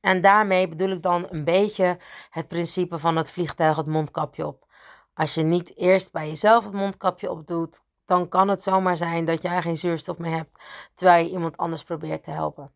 En 0.00 0.20
daarmee 0.20 0.68
bedoel 0.68 0.90
ik 0.90 1.02
dan 1.02 1.26
een 1.30 1.44
beetje 1.44 1.98
het 2.30 2.48
principe 2.48 2.98
van 2.98 3.16
het 3.16 3.30
vliegtuig 3.30 3.76
het 3.76 3.86
mondkapje 3.86 4.46
op. 4.46 4.66
Als 5.14 5.34
je 5.34 5.42
niet 5.42 5.76
eerst 5.76 6.12
bij 6.12 6.28
jezelf 6.28 6.64
het 6.64 6.72
mondkapje 6.72 7.30
opdoet, 7.30 7.82
dan 8.04 8.28
kan 8.28 8.48
het 8.48 8.62
zomaar 8.62 8.96
zijn 8.96 9.24
dat 9.24 9.42
jij 9.42 9.62
geen 9.62 9.78
zuurstof 9.78 10.18
meer 10.18 10.32
hebt 10.36 10.62
terwijl 10.94 11.24
je 11.24 11.30
iemand 11.30 11.56
anders 11.56 11.82
probeert 11.82 12.24
te 12.24 12.30
helpen. 12.30 12.72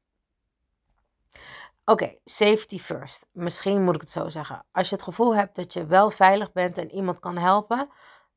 Oké, 1.85 2.14
safety 2.25 2.79
first. 2.79 3.27
Misschien 3.33 3.85
moet 3.85 3.94
ik 3.94 4.01
het 4.01 4.11
zo 4.11 4.29
zeggen. 4.29 4.64
Als 4.73 4.88
je 4.88 4.94
het 4.94 5.05
gevoel 5.05 5.35
hebt 5.35 5.57
dat 5.57 5.73
je 5.73 5.87
wel 5.87 6.11
veilig 6.11 6.53
bent 6.53 6.79
en 6.79 6.90
iemand 6.90 7.18
kan 7.18 7.37
helpen, 7.38 7.90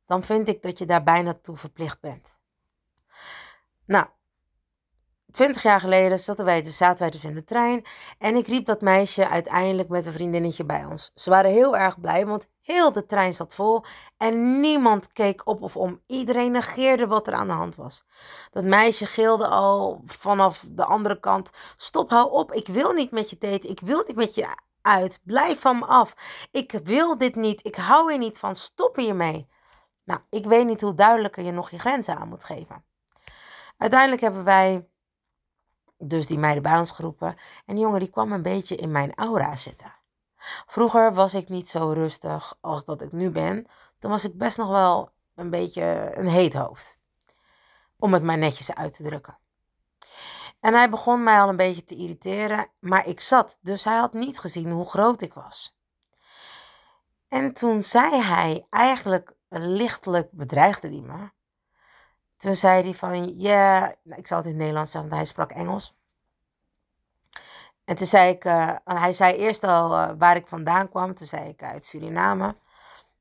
dan 0.05 0.23
vind 0.23 0.47
ik 0.47 0.61
dat 0.61 0.77
je 0.77 0.85
daar 0.85 1.03
bijna 1.03 1.33
toe 1.33 1.57
verplicht 1.57 1.99
bent. 1.99 2.37
Nou, 3.85 4.07
twintig 5.33 5.63
jaar 5.63 5.79
geleden 5.79 6.19
zaten 6.19 6.45
wij, 6.45 6.61
dus, 6.61 6.77
zaten 6.77 7.11
in 7.21 7.33
de 7.33 7.43
trein. 7.43 7.85
En 8.17 8.35
ik 8.35 8.47
riep 8.47 8.65
dat 8.65 8.81
meisje 8.81 9.27
uiteindelijk 9.29 9.89
met 9.89 10.05
een 10.05 10.13
vriendinnetje 10.13 10.65
bij 10.65 10.85
ons. 10.85 11.11
Ze 11.15 11.29
waren 11.29 11.51
heel 11.51 11.77
erg 11.77 11.99
blij, 11.99 12.25
want 12.25 12.47
heel 12.61 12.91
de 12.91 13.05
trein 13.05 13.33
zat 13.33 13.53
vol. 13.53 13.83
En 14.17 14.59
niemand 14.59 15.11
keek 15.11 15.47
op 15.47 15.61
of 15.61 15.75
om. 15.75 16.01
Iedereen 16.07 16.51
negeerde 16.51 17.07
wat 17.07 17.27
er 17.27 17.33
aan 17.33 17.47
de 17.47 17.53
hand 17.53 17.75
was. 17.75 18.03
Dat 18.51 18.63
meisje 18.63 19.05
gilde 19.05 19.47
al 19.47 20.01
vanaf 20.05 20.65
de 20.67 20.85
andere 20.85 21.19
kant. 21.19 21.49
Stop, 21.77 22.09
hou 22.09 22.31
op. 22.31 22.51
Ik 22.51 22.67
wil 22.67 22.91
niet 22.91 23.11
met 23.11 23.29
je 23.29 23.37
daten. 23.39 23.69
Ik 23.69 23.79
wil 23.79 24.03
niet 24.07 24.15
met 24.15 24.35
je 24.35 24.47
uit. 24.81 25.19
Blijf 25.23 25.59
van 25.59 25.79
me 25.79 25.85
af. 25.85 26.13
Ik 26.51 26.79
wil 26.83 27.17
dit 27.17 27.35
niet. 27.35 27.65
Ik 27.65 27.75
hou 27.75 28.09
hier 28.09 28.19
niet 28.19 28.37
van. 28.37 28.55
Stop 28.55 28.95
hiermee. 28.95 29.47
Nou, 30.03 30.19
ik 30.29 30.45
weet 30.45 30.65
niet 30.65 30.81
hoe 30.81 30.93
duidelijker 30.93 31.43
je 31.43 31.51
nog 31.51 31.69
je 31.69 31.79
grenzen 31.79 32.17
aan 32.17 32.29
moet 32.29 32.43
geven. 32.43 32.85
Uiteindelijk 33.77 34.21
hebben 34.21 34.43
wij 34.43 34.87
dus 35.97 36.27
die 36.27 36.37
meiden 36.37 36.63
bij 36.63 36.77
ons 36.77 36.91
geroepen. 36.91 37.35
En 37.65 37.75
die 37.75 37.83
jongen 37.83 37.99
die 37.99 38.09
kwam 38.09 38.31
een 38.31 38.41
beetje 38.41 38.75
in 38.75 38.91
mijn 38.91 39.15
aura 39.15 39.55
zitten. 39.55 39.93
Vroeger 40.65 41.13
was 41.13 41.33
ik 41.33 41.49
niet 41.49 41.69
zo 41.69 41.91
rustig 41.91 42.57
als 42.61 42.85
dat 42.85 43.01
ik 43.01 43.11
nu 43.11 43.29
ben. 43.29 43.67
Toen 43.99 44.11
was 44.11 44.25
ik 44.25 44.37
best 44.37 44.57
nog 44.57 44.69
wel 44.69 45.11
een 45.35 45.49
beetje 45.49 46.11
een 46.15 46.27
heet 46.27 46.53
hoofd. 46.53 46.97
Om 47.97 48.13
het 48.13 48.23
maar 48.23 48.37
netjes 48.37 48.73
uit 48.75 48.93
te 48.93 49.03
drukken. 49.03 49.37
En 50.59 50.73
hij 50.73 50.89
begon 50.89 51.23
mij 51.23 51.41
al 51.41 51.49
een 51.49 51.57
beetje 51.57 51.83
te 51.83 51.95
irriteren, 51.95 52.67
maar 52.79 53.07
ik 53.07 53.19
zat, 53.19 53.57
dus 53.61 53.83
hij 53.83 53.97
had 53.97 54.13
niet 54.13 54.39
gezien 54.39 54.71
hoe 54.71 54.85
groot 54.85 55.21
ik 55.21 55.33
was. 55.33 55.77
En 57.27 57.53
toen 57.53 57.83
zei 57.83 58.21
hij, 58.21 58.65
eigenlijk 58.69 59.33
lichtelijk 59.49 60.31
bedreigde 60.31 60.87
hij 60.87 61.01
me. 61.01 61.29
Toen 62.43 62.55
zei 62.55 62.83
hij 62.83 62.93
van, 62.93 63.39
ja, 63.39 63.95
nou, 64.03 64.19
ik 64.19 64.27
zal 64.27 64.37
het 64.37 64.45
in 64.45 64.51
het 64.51 64.59
Nederlands 64.59 64.91
zeggen, 64.91 65.09
want 65.09 65.21
hij 65.21 65.31
sprak 65.31 65.51
Engels. 65.51 65.95
En 67.85 67.95
toen 67.95 68.07
zei 68.07 68.29
ik, 68.31 68.45
uh, 68.45 68.69
hij 68.83 69.13
zei 69.13 69.35
eerst 69.35 69.63
al 69.63 69.91
uh, 69.91 70.09
waar 70.17 70.35
ik 70.35 70.47
vandaan 70.47 70.89
kwam. 70.89 71.15
Toen 71.15 71.27
zei 71.27 71.49
ik 71.49 71.63
uit 71.63 71.85
Suriname. 71.85 72.55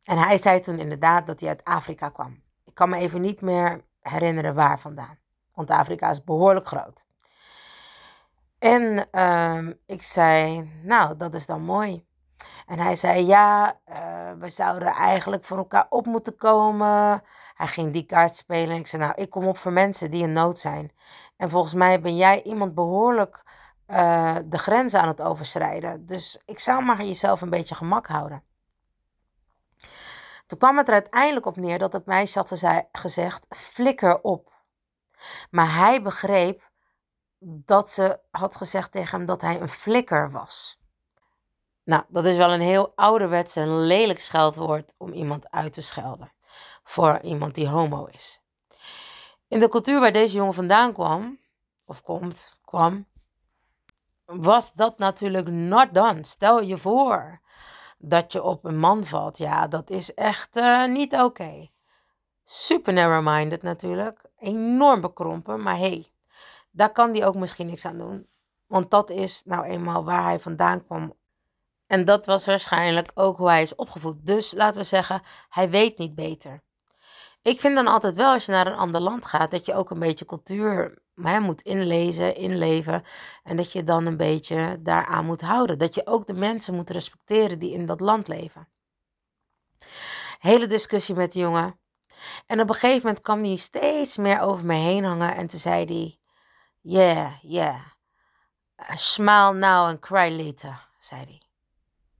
En 0.02 0.18
hij 0.18 0.38
zei 0.38 0.61
toen 0.61 0.78
inderdaad 0.78 1.26
dat 1.26 1.40
hij 1.40 1.48
uit 1.48 1.64
Afrika 1.64 2.08
kwam. 2.08 2.42
Ik 2.64 2.74
kan 2.74 2.88
me 2.88 2.96
even 2.96 3.20
niet 3.20 3.40
meer 3.40 3.85
herinneren 4.00 4.54
waar 4.54 4.80
vandaan. 4.80 5.18
Want 5.54 5.70
Afrika 5.70 6.11
is 6.11 6.24
behoorlijk 6.24 6.66
groot. 6.66 7.06
En 8.58 9.08
uh, 9.12 9.74
ik 9.87 10.02
zei, 10.02 10.70
nou, 10.82 11.16
dat 11.16 11.35
is 11.35 11.46
dan 11.46 11.62
mooi. 11.62 12.06
En 12.66 12.78
hij 12.78 12.96
zei, 12.96 13.26
ja, 13.26 13.78
uh, 13.88 13.96
we 14.38 14.50
zouden 14.50 14.88
eigenlijk 14.88 15.44
voor 15.44 15.57
elkaar 15.57 15.87
op 15.88 16.07
moeten 16.07 16.37
komen. 16.37 17.22
Hij 17.55 17.66
ging 17.66 17.92
die 17.92 18.07
kaart 18.07 18.37
spelen. 18.37 18.76
Ik 18.76 18.87
zei, 18.87 19.02
nou, 19.02 19.14
ik 19.16 19.31
kom 19.31 19.46
op 19.46 19.59
voor 19.59 19.72
mensen 19.72 20.11
die 20.11 20.22
in 20.22 20.33
nood 20.33 20.59
zijn. 20.59 20.92
En 21.37 21.50
volgens 21.50 21.74
mij 21.74 22.00
ben 22.00 22.16
jij 22.16 22.42
iemand 22.42 22.74
behoorlijk 22.74 23.42
uh, 23.88 24.37
de 24.44 24.59
grenzen 24.59 25.00
aan 25.00 25.09
het 25.09 25.20
overschrijden. 25.20 26.07
Dus 26.07 26.42
ik 26.44 26.59
zou 26.59 26.85
maar 26.85 27.02
jezelf 27.05 27.40
een 27.40 27.50
beetje 27.50 27.74
gemak 27.74 28.07
houden. 28.07 28.42
Toen 30.46 30.59
kwam 30.59 30.76
het 30.76 30.88
er 30.88 30.94
uiteindelijk 30.94 31.46
op 31.46 31.57
neer 31.57 31.78
dat 31.78 31.92
het 31.92 32.07
meisje 32.07 32.38
had 32.38 32.62
gezegd: 32.92 33.46
flikker 33.48 34.20
op. 34.20 34.52
Maar 35.50 35.74
hij 35.74 36.02
begreep 36.02 36.70
dat 37.44 37.90
ze 37.90 38.20
had 38.31 38.57
gezegd 38.57 38.92
tegen 38.92 39.16
hem 39.16 39.26
dat 39.26 39.40
hij 39.40 39.61
een 39.61 39.68
flikker 39.68 40.31
was. 40.31 40.81
Nou, 41.84 42.04
dat 42.08 42.24
is 42.24 42.36
wel 42.36 42.52
een 42.52 42.60
heel 42.60 42.92
ouderwetse 42.94 43.60
en 43.60 43.80
lelijk 43.80 44.20
scheldwoord 44.20 44.94
om 44.98 45.12
iemand 45.12 45.50
uit 45.50 45.72
te 45.72 45.82
schelden. 45.82 46.32
Voor 46.84 47.20
iemand 47.20 47.54
die 47.54 47.68
homo 47.68 48.04
is. 48.04 48.40
In 49.48 49.60
de 49.60 49.68
cultuur 49.68 50.00
waar 50.00 50.12
deze 50.12 50.36
jongen 50.36 50.54
vandaan 50.54 50.92
kwam, 50.92 51.38
of 51.84 52.02
komt, 52.02 52.58
kwam, 52.64 53.06
was 54.24 54.72
dat 54.72 54.98
natuurlijk 54.98 55.48
not 55.48 55.94
done. 55.94 56.24
Stel 56.24 56.60
je 56.62 56.78
voor 56.78 57.40
dat 57.98 58.32
je 58.32 58.42
op 58.42 58.64
een 58.64 58.78
man 58.78 59.04
valt. 59.04 59.38
Ja, 59.38 59.66
dat 59.66 59.90
is 59.90 60.14
echt 60.14 60.56
uh, 60.56 60.86
niet 60.86 61.12
oké. 61.12 61.24
Okay. 61.24 61.72
Super 62.44 62.92
narrow-minded 62.92 63.62
natuurlijk. 63.62 64.30
Enorm 64.38 65.00
bekrompen. 65.00 65.62
Maar 65.62 65.76
hey, 65.76 66.06
daar 66.70 66.92
kan 66.92 67.10
hij 67.10 67.26
ook 67.26 67.34
misschien 67.34 67.66
niks 67.66 67.84
aan 67.84 67.98
doen. 67.98 68.28
Want 68.66 68.90
dat 68.90 69.10
is 69.10 69.42
nou 69.44 69.64
eenmaal 69.64 70.04
waar 70.04 70.22
hij 70.22 70.40
vandaan 70.40 70.84
kwam. 70.84 71.14
En 71.92 72.05
dat 72.05 72.26
was 72.26 72.46
waarschijnlijk 72.46 73.11
ook 73.14 73.37
hoe 73.37 73.48
hij 73.48 73.62
is 73.62 73.74
opgevoed. 73.74 74.26
Dus 74.26 74.52
laten 74.52 74.81
we 74.81 74.87
zeggen, 74.87 75.22
hij 75.48 75.70
weet 75.70 75.98
niet 75.98 76.14
beter. 76.14 76.62
Ik 77.42 77.61
vind 77.61 77.74
dan 77.74 77.87
altijd 77.87 78.14
wel, 78.14 78.33
als 78.33 78.46
je 78.46 78.52
naar 78.52 78.66
een 78.66 78.74
ander 78.74 79.00
land 79.00 79.26
gaat, 79.26 79.50
dat 79.50 79.66
je 79.66 79.74
ook 79.74 79.90
een 79.90 79.98
beetje 79.98 80.24
cultuur 80.24 81.02
moet 81.14 81.62
inlezen, 81.62 82.37
inleven. 82.37 83.05
En 83.42 83.57
dat 83.57 83.72
je 83.72 83.85
dan 83.85 84.07
een 84.07 84.16
beetje 84.16 84.78
daaraan 84.81 85.24
moet 85.24 85.40
houden. 85.40 85.78
Dat 85.78 85.94
je 85.94 86.07
ook 86.07 86.26
de 86.26 86.35
mensen 86.35 86.74
moet 86.74 86.90
respecteren 86.90 87.59
die 87.59 87.72
in 87.72 87.87
dat 87.87 88.00
land 88.00 88.28
leven. 88.28 88.68
Hele 90.38 90.66
discussie 90.66 91.14
met 91.14 91.33
de 91.33 91.38
jongen. 91.38 91.81
En 92.46 92.61
op 92.61 92.68
een 92.68 92.74
gegeven 92.74 93.07
moment 93.07 93.20
kwam 93.20 93.44
hij 93.44 93.57
steeds 93.57 94.16
meer 94.16 94.40
over 94.40 94.66
me 94.66 94.74
heen 94.74 95.05
hangen. 95.05 95.35
En 95.35 95.46
toen 95.46 95.61
zei 95.61 95.85
hij: 95.85 96.18
Yeah, 96.81 97.33
yeah. 97.42 97.81
Smile 98.94 99.52
now 99.52 99.88
and 99.88 100.00
cry 100.00 100.44
later, 100.44 100.88
zei 100.98 101.24
hij. 101.24 101.41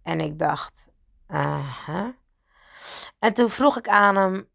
En 0.03 0.21
ik 0.21 0.38
dacht: 0.38 0.88
uh. 1.29 2.09
En 3.19 3.35
toen 3.35 3.51
vroeg 3.51 3.79
ik 3.79 3.88
aan 3.88 4.17
hem 4.17 4.49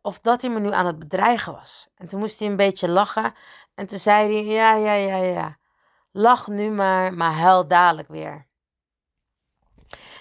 of 0.00 0.20
dat 0.20 0.42
hij 0.42 0.50
me 0.50 0.60
nu 0.60 0.72
aan 0.72 0.86
het 0.86 0.98
bedreigen 0.98 1.52
was. 1.52 1.88
En 1.94 2.08
toen 2.08 2.20
moest 2.20 2.38
hij 2.38 2.48
een 2.48 2.56
beetje 2.56 2.88
lachen. 2.88 3.34
En 3.74 3.86
toen 3.86 3.98
zei 3.98 4.34
hij: 4.34 4.44
Ja, 4.44 4.74
ja, 4.74 4.92
ja, 4.92 5.16
ja. 5.16 5.56
Lach 6.10 6.48
nu 6.48 6.70
maar, 6.70 7.14
maar 7.14 7.32
huil 7.32 7.68
dadelijk 7.68 8.08
weer. 8.08 8.46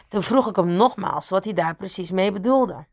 Toen 0.08 0.24
vroeg 0.24 0.48
ik 0.48 0.56
hem 0.56 0.68
nogmaals 0.68 1.30
wat 1.30 1.44
hij 1.44 1.54
daar 1.54 1.76
precies 1.76 2.12
mee 2.12 2.32
bedoelde. 2.32 2.88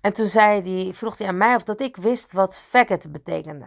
En 0.00 0.12
toen 0.12 0.26
zei 0.26 0.60
hij, 0.84 0.94
vroeg 0.94 1.18
hij 1.18 1.28
aan 1.28 1.36
mij 1.36 1.54
of 1.54 1.62
dat 1.62 1.80
ik 1.80 1.96
wist 1.96 2.32
wat 2.32 2.60
faggot 2.60 3.12
betekende. 3.12 3.66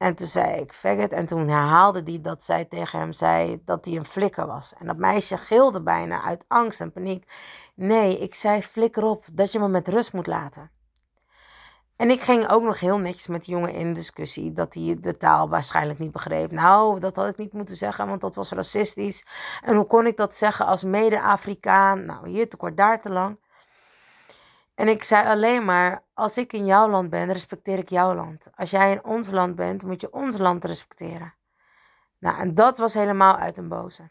En 0.00 0.14
toen 0.14 0.26
zei 0.26 0.60
ik 0.60 0.72
faggot. 0.72 1.12
En 1.12 1.26
toen 1.26 1.48
herhaalde 1.48 2.02
hij 2.04 2.20
dat 2.20 2.44
zij 2.44 2.64
tegen 2.64 2.98
hem 2.98 3.12
zei 3.12 3.62
dat 3.64 3.84
hij 3.84 3.96
een 3.96 4.04
flikker 4.04 4.46
was. 4.46 4.74
En 4.78 4.86
dat 4.86 4.96
meisje 4.96 5.36
gilde 5.36 5.82
bijna 5.82 6.22
uit 6.22 6.44
angst 6.48 6.80
en 6.80 6.92
paniek. 6.92 7.24
Nee, 7.74 8.18
ik 8.18 8.34
zei 8.34 8.62
flikker 8.62 9.04
op 9.04 9.24
dat 9.32 9.52
je 9.52 9.58
me 9.58 9.68
met 9.68 9.88
rust 9.88 10.12
moet 10.12 10.26
laten. 10.26 10.70
En 11.96 12.10
ik 12.10 12.20
ging 12.20 12.48
ook 12.48 12.62
nog 12.62 12.80
heel 12.80 12.98
netjes 12.98 13.26
met 13.26 13.44
de 13.44 13.50
jongen 13.50 13.72
in 13.72 13.94
discussie 13.94 14.52
dat 14.52 14.74
hij 14.74 14.96
de 15.00 15.16
taal 15.16 15.48
waarschijnlijk 15.48 15.98
niet 15.98 16.12
begreep. 16.12 16.50
Nou, 16.50 17.00
dat 17.00 17.16
had 17.16 17.28
ik 17.28 17.38
niet 17.38 17.52
moeten 17.52 17.76
zeggen, 17.76 18.08
want 18.08 18.20
dat 18.20 18.34
was 18.34 18.50
racistisch. 18.50 19.24
En 19.64 19.76
hoe 19.76 19.86
kon 19.86 20.06
ik 20.06 20.16
dat 20.16 20.34
zeggen 20.34 20.66
als 20.66 20.84
mede-Afrikaan? 20.84 22.04
Nou, 22.04 22.28
hier 22.28 22.48
te 22.48 22.56
kort, 22.56 22.76
daar 22.76 23.00
te 23.00 23.10
lang. 23.10 23.38
En 24.80 24.88
ik 24.88 25.04
zei 25.04 25.26
alleen 25.26 25.64
maar, 25.64 26.04
als 26.14 26.38
ik 26.38 26.52
in 26.52 26.66
jouw 26.66 26.88
land 26.88 27.10
ben, 27.10 27.32
respecteer 27.32 27.78
ik 27.78 27.88
jouw 27.88 28.14
land. 28.14 28.46
Als 28.54 28.70
jij 28.70 28.92
in 28.92 29.04
ons 29.04 29.30
land 29.30 29.54
bent, 29.54 29.82
moet 29.82 30.00
je 30.00 30.12
ons 30.12 30.38
land 30.38 30.64
respecteren. 30.64 31.34
Nou, 32.18 32.38
en 32.38 32.54
dat 32.54 32.78
was 32.78 32.94
helemaal 32.94 33.36
uit 33.36 33.56
een 33.56 33.68
boze. 33.68 34.10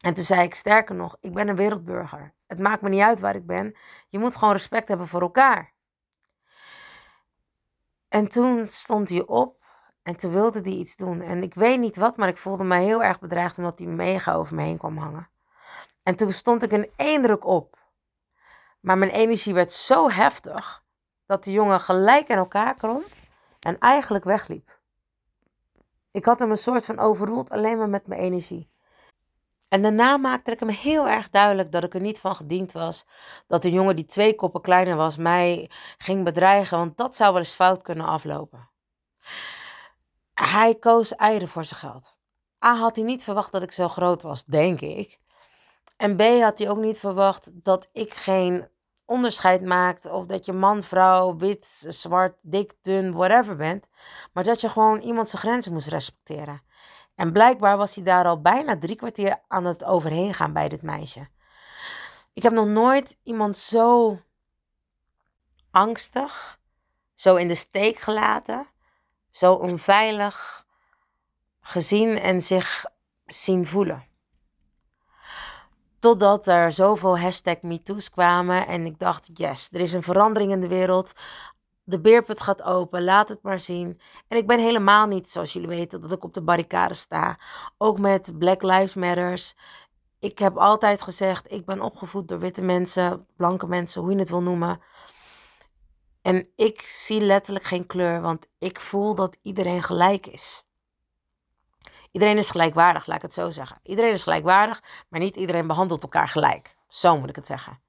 En 0.00 0.14
toen 0.14 0.24
zei 0.24 0.42
ik, 0.42 0.54
sterker 0.54 0.94
nog, 0.94 1.16
ik 1.20 1.34
ben 1.34 1.48
een 1.48 1.56
wereldburger. 1.56 2.34
Het 2.46 2.58
maakt 2.58 2.82
me 2.82 2.88
niet 2.88 3.00
uit 3.00 3.20
waar 3.20 3.34
ik 3.34 3.46
ben. 3.46 3.76
Je 4.08 4.18
moet 4.18 4.36
gewoon 4.36 4.54
respect 4.54 4.88
hebben 4.88 5.08
voor 5.08 5.20
elkaar. 5.20 5.72
En 8.08 8.28
toen 8.28 8.66
stond 8.68 9.08
hij 9.08 9.26
op 9.26 9.64
en 10.02 10.16
toen 10.16 10.32
wilde 10.32 10.60
hij 10.60 10.72
iets 10.72 10.96
doen. 10.96 11.20
En 11.20 11.42
ik 11.42 11.54
weet 11.54 11.80
niet 11.80 11.96
wat, 11.96 12.16
maar 12.16 12.28
ik 12.28 12.38
voelde 12.38 12.64
me 12.64 12.76
heel 12.76 13.02
erg 13.02 13.20
bedreigd 13.20 13.58
omdat 13.58 13.78
hij 13.78 13.88
mega 13.88 14.34
over 14.34 14.54
me 14.54 14.62
heen 14.62 14.78
kwam 14.78 14.96
hangen. 14.96 15.28
En 16.02 16.16
toen 16.16 16.32
stond 16.32 16.62
ik 16.62 16.72
in 16.72 16.90
één 16.96 17.22
druk 17.22 17.44
op. 17.44 17.82
Maar 18.84 18.98
mijn 18.98 19.10
energie 19.10 19.54
werd 19.54 19.72
zo 19.72 20.10
heftig 20.10 20.82
dat 21.26 21.44
de 21.44 21.52
jongen 21.52 21.80
gelijk 21.80 22.28
in 22.28 22.36
elkaar 22.36 22.74
kromp 22.74 23.06
en 23.60 23.78
eigenlijk 23.78 24.24
wegliep. 24.24 24.80
Ik 26.10 26.24
had 26.24 26.38
hem 26.38 26.50
een 26.50 26.56
soort 26.56 26.84
van 26.84 26.98
overroeld 26.98 27.50
alleen 27.50 27.78
maar 27.78 27.88
met 27.88 28.06
mijn 28.06 28.20
energie. 28.20 28.70
En 29.68 29.82
daarna 29.82 30.16
maakte 30.16 30.50
ik 30.50 30.60
hem 30.60 30.68
heel 30.68 31.08
erg 31.08 31.30
duidelijk 31.30 31.72
dat 31.72 31.84
ik 31.84 31.94
er 31.94 32.00
niet 32.00 32.20
van 32.20 32.36
gediend 32.36 32.72
was. 32.72 33.06
Dat 33.46 33.62
de 33.62 33.70
jongen 33.70 33.96
die 33.96 34.04
twee 34.04 34.34
koppen 34.34 34.60
kleiner 34.60 34.96
was 34.96 35.16
mij 35.16 35.70
ging 35.98 36.24
bedreigen, 36.24 36.78
want 36.78 36.96
dat 36.96 37.16
zou 37.16 37.32
wel 37.32 37.40
eens 37.40 37.54
fout 37.54 37.82
kunnen 37.82 38.06
aflopen. 38.06 38.70
Hij 40.34 40.74
koos 40.74 41.14
eieren 41.14 41.48
voor 41.48 41.64
zijn 41.64 41.80
geld. 41.80 42.16
A 42.64 42.76
had 42.76 42.96
hij 42.96 43.04
niet 43.04 43.24
verwacht 43.24 43.52
dat 43.52 43.62
ik 43.62 43.72
zo 43.72 43.88
groot 43.88 44.22
was, 44.22 44.44
denk 44.44 44.80
ik. 44.80 45.20
En 45.96 46.16
B 46.16 46.22
had 46.22 46.58
hij 46.58 46.70
ook 46.70 46.78
niet 46.78 46.98
verwacht 46.98 47.50
dat 47.52 47.88
ik 47.92 48.14
geen 48.14 48.72
onderscheid 49.04 49.62
maakt 49.62 50.06
of 50.06 50.26
dat 50.26 50.44
je 50.44 50.52
man, 50.52 50.82
vrouw, 50.82 51.36
wit, 51.36 51.84
zwart, 51.88 52.36
dik, 52.42 52.74
dun, 52.82 53.12
whatever 53.12 53.56
bent. 53.56 53.86
Maar 54.32 54.44
dat 54.44 54.60
je 54.60 54.68
gewoon 54.68 55.00
iemand 55.00 55.28
zijn 55.28 55.42
grenzen 55.42 55.72
moest 55.72 55.86
respecteren. 55.86 56.62
En 57.14 57.32
blijkbaar 57.32 57.76
was 57.76 57.94
hij 57.94 58.04
daar 58.04 58.24
al 58.24 58.40
bijna 58.40 58.78
drie 58.78 58.96
kwartier 58.96 59.40
aan 59.48 59.64
het 59.64 59.84
overheen 59.84 60.34
gaan 60.34 60.52
bij 60.52 60.68
dit 60.68 60.82
meisje. 60.82 61.28
Ik 62.32 62.42
heb 62.42 62.52
nog 62.52 62.66
nooit 62.66 63.18
iemand 63.22 63.58
zo 63.58 64.18
angstig, 65.70 66.58
zo 67.14 67.34
in 67.34 67.48
de 67.48 67.54
steek 67.54 67.98
gelaten, 67.98 68.66
zo 69.30 69.52
onveilig 69.52 70.66
gezien 71.60 72.18
en 72.18 72.42
zich 72.42 72.84
zien 73.26 73.66
voelen. 73.66 74.13
Totdat 76.04 76.46
er 76.46 76.72
zoveel 76.72 77.18
hashtag 77.18 77.62
MeToo's 77.62 78.10
kwamen 78.10 78.66
en 78.66 78.84
ik 78.86 78.98
dacht, 78.98 79.30
yes, 79.34 79.68
er 79.72 79.80
is 79.80 79.92
een 79.92 80.02
verandering 80.02 80.52
in 80.52 80.60
de 80.60 80.68
wereld. 80.68 81.12
De 81.84 82.00
beerput 82.00 82.40
gaat 82.40 82.62
open, 82.62 83.04
laat 83.04 83.28
het 83.28 83.42
maar 83.42 83.60
zien. 83.60 84.00
En 84.28 84.36
ik 84.36 84.46
ben 84.46 84.58
helemaal 84.58 85.06
niet, 85.06 85.30
zoals 85.30 85.52
jullie 85.52 85.68
weten, 85.68 86.00
dat 86.00 86.12
ik 86.12 86.24
op 86.24 86.34
de 86.34 86.42
barricade 86.42 86.94
sta. 86.94 87.38
Ook 87.78 87.98
met 87.98 88.38
Black 88.38 88.62
Lives 88.62 88.94
Matters. 88.94 89.56
Ik 90.18 90.38
heb 90.38 90.56
altijd 90.56 91.02
gezegd, 91.02 91.52
ik 91.52 91.64
ben 91.64 91.80
opgevoed 91.80 92.28
door 92.28 92.38
witte 92.38 92.62
mensen, 92.62 93.26
blanke 93.36 93.66
mensen, 93.66 94.00
hoe 94.00 94.12
je 94.12 94.18
het 94.18 94.28
wil 94.28 94.42
noemen. 94.42 94.80
En 96.22 96.48
ik 96.56 96.80
zie 96.80 97.20
letterlijk 97.20 97.64
geen 97.64 97.86
kleur, 97.86 98.20
want 98.20 98.46
ik 98.58 98.80
voel 98.80 99.14
dat 99.14 99.38
iedereen 99.42 99.82
gelijk 99.82 100.26
is. 100.26 100.66
Iedereen 102.14 102.38
is 102.38 102.50
gelijkwaardig, 102.50 103.06
laat 103.06 103.16
ik 103.16 103.22
het 103.22 103.34
zo 103.34 103.50
zeggen. 103.50 103.78
Iedereen 103.82 104.12
is 104.12 104.22
gelijkwaardig, 104.22 104.82
maar 105.08 105.20
niet 105.20 105.36
iedereen 105.36 105.66
behandelt 105.66 106.02
elkaar 106.02 106.28
gelijk. 106.28 106.76
Zo 106.88 107.18
moet 107.18 107.28
ik 107.28 107.36
het 107.36 107.46
zeggen. 107.46 107.80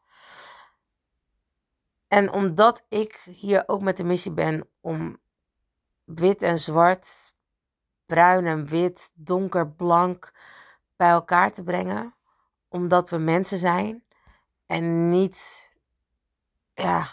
En 2.07 2.31
omdat 2.31 2.85
ik 2.89 3.13
hier 3.13 3.63
ook 3.67 3.81
met 3.81 3.97
de 3.97 4.03
missie 4.03 4.31
ben 4.31 4.69
om 4.81 5.19
wit 6.03 6.41
en 6.41 6.59
zwart, 6.59 7.33
bruin 8.05 8.45
en 8.45 8.67
wit, 8.67 9.11
donker, 9.13 9.69
blank 9.69 10.31
bij 10.95 11.09
elkaar 11.09 11.53
te 11.53 11.63
brengen, 11.63 12.13
omdat 12.67 13.09
we 13.09 13.17
mensen 13.17 13.57
zijn 13.57 14.03
en 14.65 15.09
niet 15.09 15.69
ja, 16.73 17.09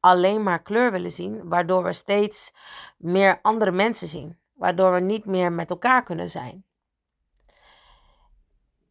alleen 0.00 0.42
maar 0.42 0.62
kleur 0.62 0.92
willen 0.92 1.12
zien, 1.12 1.48
waardoor 1.48 1.82
we 1.82 1.92
steeds 1.92 2.54
meer 2.96 3.38
andere 3.42 3.72
mensen 3.72 4.08
zien, 4.08 4.38
waardoor 4.56 4.92
we 4.92 5.00
niet 5.00 5.24
meer 5.24 5.52
met 5.52 5.70
elkaar 5.70 6.02
kunnen 6.02 6.30
zijn. 6.30 6.64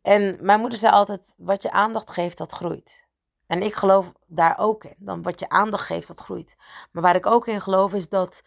En 0.02 0.38
mijn 0.42 0.60
moeder 0.60 0.80
zei 0.80 0.94
altijd: 0.94 1.34
wat 1.38 1.62
je 1.62 1.72
aandacht 1.72 2.10
geeft, 2.10 2.38
dat 2.38 2.52
groeit. 2.52 3.04
En 3.48 3.62
ik 3.62 3.74
geloof 3.74 4.12
daar 4.26 4.58
ook 4.58 4.84
in. 4.84 4.96
Dan 4.98 5.22
wat 5.22 5.40
je 5.40 5.50
aandacht 5.50 5.86
geeft, 5.86 6.08
dat 6.08 6.20
groeit. 6.20 6.56
Maar 6.92 7.04
waar 7.04 7.16
ik 7.16 7.26
ook 7.26 7.48
in 7.48 7.62
geloof 7.62 7.94
is 7.94 8.10
dat 8.10 8.44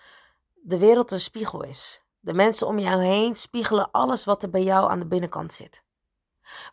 de 0.54 0.78
wereld 0.78 1.10
een 1.10 1.20
spiegel 1.20 1.62
is. 1.62 2.02
De 2.20 2.34
mensen 2.34 2.66
om 2.66 2.78
jou 2.78 3.02
heen 3.02 3.34
spiegelen 3.34 3.90
alles 3.90 4.24
wat 4.24 4.42
er 4.42 4.50
bij 4.50 4.62
jou 4.62 4.90
aan 4.90 4.98
de 4.98 5.06
binnenkant 5.06 5.52
zit. 5.52 5.82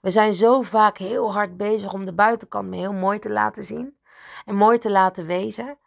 We 0.02 0.10
zijn 0.10 0.34
zo 0.34 0.62
vaak 0.62 0.98
heel 0.98 1.34
hard 1.34 1.58
bezig 1.58 1.94
om 1.94 2.06
de 2.06 2.14
buitenkant 2.14 2.70
me 2.70 2.76
heel 2.76 2.94
mooi 2.94 3.20
te 3.20 3.30
laten 3.30 3.64
zien 3.64 3.98
en 4.46 4.56
mooi 4.56 4.78
te 4.78 4.92
laten 4.92 5.26
wezen, 5.26 5.78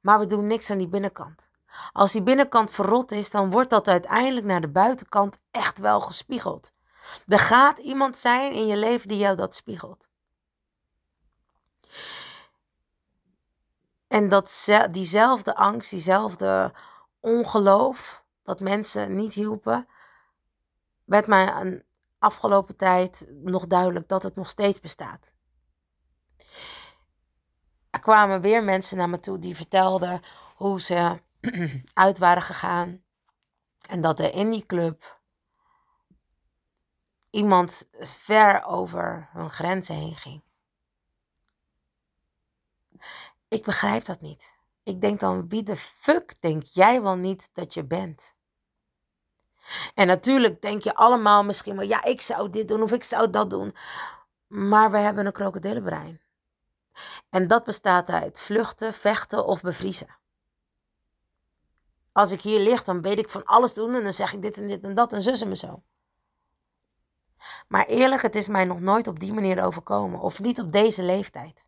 maar 0.00 0.18
we 0.18 0.26
doen 0.26 0.46
niks 0.46 0.70
aan 0.70 0.78
die 0.78 0.88
binnenkant. 0.88 1.40
Als 1.92 2.12
die 2.12 2.22
binnenkant 2.22 2.70
verrot 2.70 3.12
is, 3.12 3.30
dan 3.30 3.50
wordt 3.50 3.70
dat 3.70 3.88
uiteindelijk 3.88 4.46
naar 4.46 4.60
de 4.60 4.68
buitenkant 4.68 5.40
echt 5.50 5.78
wel 5.78 6.00
gespiegeld. 6.00 6.72
Er 7.26 7.38
gaat 7.38 7.78
iemand 7.78 8.18
zijn 8.18 8.52
in 8.52 8.66
je 8.66 8.76
leven 8.76 9.08
die 9.08 9.18
jou 9.18 9.36
dat 9.36 9.54
spiegelt. 9.54 10.08
En 14.08 14.28
dat, 14.28 14.68
diezelfde 14.90 15.54
angst, 15.54 15.90
diezelfde 15.90 16.72
ongeloof 17.20 18.22
dat 18.42 18.60
mensen 18.60 19.16
niet 19.16 19.34
hielpen, 19.34 19.88
werd 21.04 21.26
mij 21.26 21.54
een 21.54 21.84
afgelopen 22.18 22.76
tijd 22.76 23.26
nog 23.28 23.66
duidelijk 23.66 24.08
dat 24.08 24.22
het 24.22 24.34
nog 24.34 24.48
steeds 24.48 24.80
bestaat. 24.80 25.32
Er 27.90 28.00
kwamen 28.00 28.40
weer 28.40 28.64
mensen 28.64 28.96
naar 28.96 29.08
me 29.08 29.18
toe 29.18 29.38
die 29.38 29.56
vertelden 29.56 30.20
hoe 30.54 30.80
ze 30.80 31.20
uit 31.94 32.18
waren 32.18 32.42
gegaan. 32.42 33.02
En 33.88 34.00
dat 34.00 34.20
er 34.20 34.34
in 34.34 34.50
die 34.50 34.66
club 34.66 35.20
iemand 37.30 37.88
ver 38.00 38.64
over 38.64 39.28
hun 39.32 39.50
grenzen 39.50 39.94
heen 39.94 40.16
ging. 40.16 40.42
Ik 43.48 43.64
begrijp 43.64 44.04
dat 44.04 44.20
niet. 44.20 44.54
Ik 44.82 45.00
denk 45.00 45.20
dan, 45.20 45.48
wie 45.48 45.62
de 45.62 45.76
fuck 45.76 46.34
denk 46.40 46.62
jij 46.62 47.02
wel 47.02 47.16
niet 47.16 47.50
dat 47.52 47.74
je 47.74 47.84
bent? 47.84 48.34
En 49.94 50.06
natuurlijk 50.06 50.60
denk 50.60 50.82
je 50.82 50.94
allemaal 50.94 51.44
misschien 51.44 51.76
wel, 51.76 51.86
ja, 51.86 52.04
ik 52.04 52.20
zou 52.20 52.50
dit 52.50 52.68
doen 52.68 52.82
of 52.82 52.92
ik 52.92 53.04
zou 53.04 53.30
dat 53.30 53.50
doen. 53.50 53.74
Maar 54.46 54.90
we 54.90 54.98
hebben 54.98 55.26
een 55.26 55.32
krokodillenbrein. 55.32 56.20
En 57.30 57.46
dat 57.46 57.64
bestaat 57.64 58.10
uit 58.10 58.40
vluchten, 58.40 58.92
vechten 58.92 59.46
of 59.46 59.60
bevriezen. 59.60 60.18
Als 62.14 62.30
ik 62.30 62.40
hier 62.40 62.60
lig, 62.60 62.84
dan 62.84 63.02
weet 63.02 63.18
ik 63.18 63.28
van 63.28 63.44
alles 63.44 63.74
doen 63.74 63.94
en 63.94 64.02
dan 64.02 64.12
zeg 64.12 64.32
ik 64.32 64.42
dit 64.42 64.56
en 64.56 64.66
dit 64.66 64.84
en 64.84 64.94
dat 64.94 65.12
en 65.12 65.22
zussen 65.22 65.48
me 65.48 65.56
zo. 65.56 65.82
Maar 67.68 67.86
eerlijk, 67.86 68.22
het 68.22 68.34
is 68.34 68.48
mij 68.48 68.64
nog 68.64 68.80
nooit 68.80 69.06
op 69.06 69.20
die 69.20 69.32
manier 69.32 69.62
overkomen. 69.62 70.20
Of 70.20 70.40
niet 70.40 70.60
op 70.60 70.72
deze 70.72 71.02
leeftijd. 71.02 71.66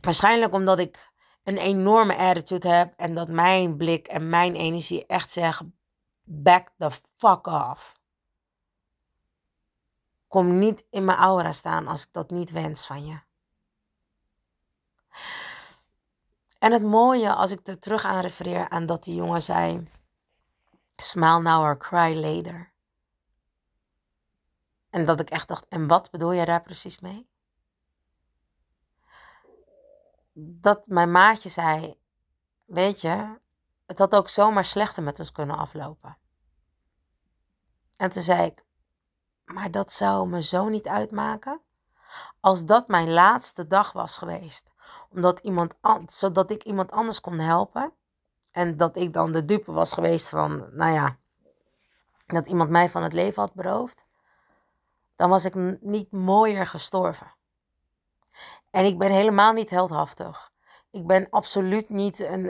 Waarschijnlijk 0.00 0.52
omdat 0.52 0.78
ik 0.78 1.10
een 1.44 1.58
enorme 1.58 2.16
attitude 2.16 2.68
heb 2.68 2.94
en 2.96 3.14
dat 3.14 3.28
mijn 3.28 3.76
blik 3.76 4.06
en 4.06 4.28
mijn 4.28 4.54
energie 4.54 5.06
echt 5.06 5.30
zeggen: 5.30 5.78
back 6.22 6.68
the 6.78 6.90
fuck 6.90 7.46
off. 7.46 8.00
Kom 10.28 10.58
niet 10.58 10.84
in 10.90 11.04
mijn 11.04 11.18
aura 11.18 11.52
staan 11.52 11.86
als 11.88 12.02
ik 12.02 12.12
dat 12.12 12.30
niet 12.30 12.50
wens 12.50 12.86
van 12.86 13.06
je. 13.06 13.20
En 16.62 16.72
het 16.72 16.82
mooie, 16.82 17.34
als 17.34 17.50
ik 17.50 17.66
er 17.66 17.78
terug 17.78 18.04
aan 18.04 18.20
refereer 18.20 18.68
aan 18.68 18.86
dat 18.86 19.04
die 19.04 19.14
jongen 19.14 19.42
zei: 19.42 19.88
Smile 20.96 21.40
now 21.40 21.62
or 21.62 21.76
cry 21.78 22.14
later. 22.14 22.72
En 24.90 25.04
dat 25.06 25.20
ik 25.20 25.30
echt 25.30 25.48
dacht: 25.48 25.68
en 25.68 25.86
wat 25.86 26.10
bedoel 26.10 26.32
je 26.32 26.44
daar 26.44 26.62
precies 26.62 27.00
mee? 27.00 27.30
dat 30.34 30.86
mijn 30.86 31.10
maatje 31.10 31.48
zei: 31.48 31.98
Weet 32.64 33.00
je, 33.00 33.40
het 33.86 33.98
had 33.98 34.14
ook 34.14 34.28
zomaar 34.28 34.64
slechter 34.64 35.02
met 35.02 35.18
ons 35.18 35.32
kunnen 35.32 35.56
aflopen. 35.56 36.18
En 37.96 38.10
toen 38.10 38.22
zei 38.22 38.46
ik: 38.46 38.64
Maar 39.44 39.70
dat 39.70 39.92
zou 39.92 40.28
me 40.28 40.42
zo 40.42 40.68
niet 40.68 40.86
uitmaken. 40.88 41.60
Als 42.40 42.64
dat 42.64 42.88
mijn 42.88 43.10
laatste 43.10 43.66
dag 43.66 43.92
was 43.92 44.16
geweest, 44.16 44.71
omdat 45.12 45.38
iemand 45.38 45.74
zodat 46.06 46.50
ik 46.50 46.62
iemand 46.62 46.90
anders 46.90 47.20
kon 47.20 47.38
helpen. 47.38 47.92
En 48.50 48.76
dat 48.76 48.96
ik 48.96 49.12
dan 49.12 49.32
de 49.32 49.44
dupe 49.44 49.72
was 49.72 49.92
geweest 49.92 50.28
van, 50.28 50.66
nou 50.70 50.92
ja, 50.92 51.16
dat 52.26 52.46
iemand 52.46 52.70
mij 52.70 52.90
van 52.90 53.02
het 53.02 53.12
leven 53.12 53.42
had 53.42 53.54
beroofd. 53.54 54.04
Dan 55.16 55.30
was 55.30 55.44
ik 55.44 55.80
niet 55.80 56.10
mooier 56.10 56.66
gestorven. 56.66 57.34
En 58.70 58.84
ik 58.84 58.98
ben 58.98 59.10
helemaal 59.10 59.52
niet 59.52 59.70
heldhaftig. 59.70 60.52
Ik 60.90 61.06
ben 61.06 61.26
absoluut 61.30 61.88
niet 61.88 62.20
een, 62.20 62.48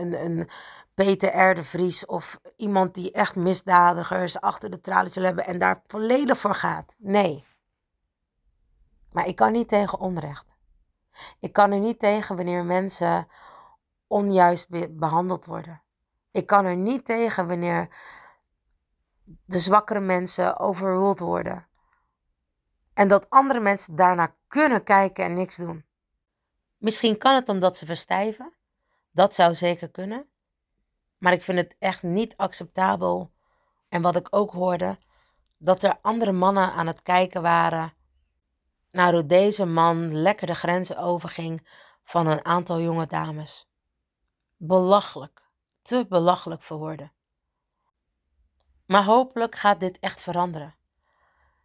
een, 0.00 0.24
een 0.24 0.48
Peter 0.94 1.50
R. 1.50 1.54
de 1.54 1.64
Vries 1.64 2.06
of 2.06 2.40
iemand 2.56 2.94
die 2.94 3.12
echt 3.12 3.36
misdadigers 3.36 4.40
achter 4.40 4.70
de 4.70 4.80
tralies 4.80 5.14
wil 5.14 5.24
hebben 5.24 5.44
en 5.44 5.58
daar 5.58 5.82
volledig 5.86 6.38
voor 6.38 6.54
gaat. 6.54 6.94
Nee. 6.98 7.44
Maar 9.12 9.26
ik 9.26 9.36
kan 9.36 9.52
niet 9.52 9.68
tegen 9.68 9.98
onrecht. 9.98 10.51
Ik 11.40 11.52
kan 11.52 11.70
er 11.70 11.78
niet 11.78 11.98
tegen 11.98 12.36
wanneer 12.36 12.64
mensen 12.64 13.28
onjuist 14.06 14.96
behandeld 14.98 15.44
worden. 15.44 15.82
Ik 16.30 16.46
kan 16.46 16.64
er 16.64 16.76
niet 16.76 17.04
tegen 17.04 17.48
wanneer 17.48 17.88
de 19.24 19.58
zwakkere 19.58 20.00
mensen 20.00 20.58
overruled 20.58 21.18
worden. 21.18 21.66
En 22.94 23.08
dat 23.08 23.30
andere 23.30 23.60
mensen 23.60 23.96
daarna 23.96 24.34
kunnen 24.48 24.82
kijken 24.82 25.24
en 25.24 25.32
niks 25.32 25.56
doen. 25.56 25.84
Misschien 26.78 27.18
kan 27.18 27.34
het 27.34 27.48
omdat 27.48 27.76
ze 27.76 27.86
verstijven. 27.86 28.54
Dat 29.10 29.34
zou 29.34 29.54
zeker 29.54 29.90
kunnen. 29.90 30.26
Maar 31.18 31.32
ik 31.32 31.42
vind 31.42 31.58
het 31.58 31.76
echt 31.78 32.02
niet 32.02 32.36
acceptabel. 32.36 33.32
En 33.88 34.02
wat 34.02 34.16
ik 34.16 34.26
ook 34.30 34.50
hoorde, 34.50 34.98
dat 35.58 35.82
er 35.82 35.98
andere 36.00 36.32
mannen 36.32 36.72
aan 36.72 36.86
het 36.86 37.02
kijken 37.02 37.42
waren 37.42 37.92
hoe 38.92 39.26
deze 39.26 39.64
man 39.64 40.14
lekker 40.14 40.46
de 40.46 40.54
grenzen 40.54 40.96
overging 40.96 41.68
van 42.04 42.26
een 42.26 42.44
aantal 42.44 42.80
jonge 42.80 43.06
dames. 43.06 43.68
Belachelijk, 44.56 45.42
te 45.82 46.06
belachelijk 46.08 46.62
voor 46.62 46.78
woorden. 46.78 47.12
Maar 48.86 49.04
hopelijk 49.04 49.54
gaat 49.54 49.80
dit 49.80 49.98
echt 49.98 50.22
veranderen. 50.22 50.74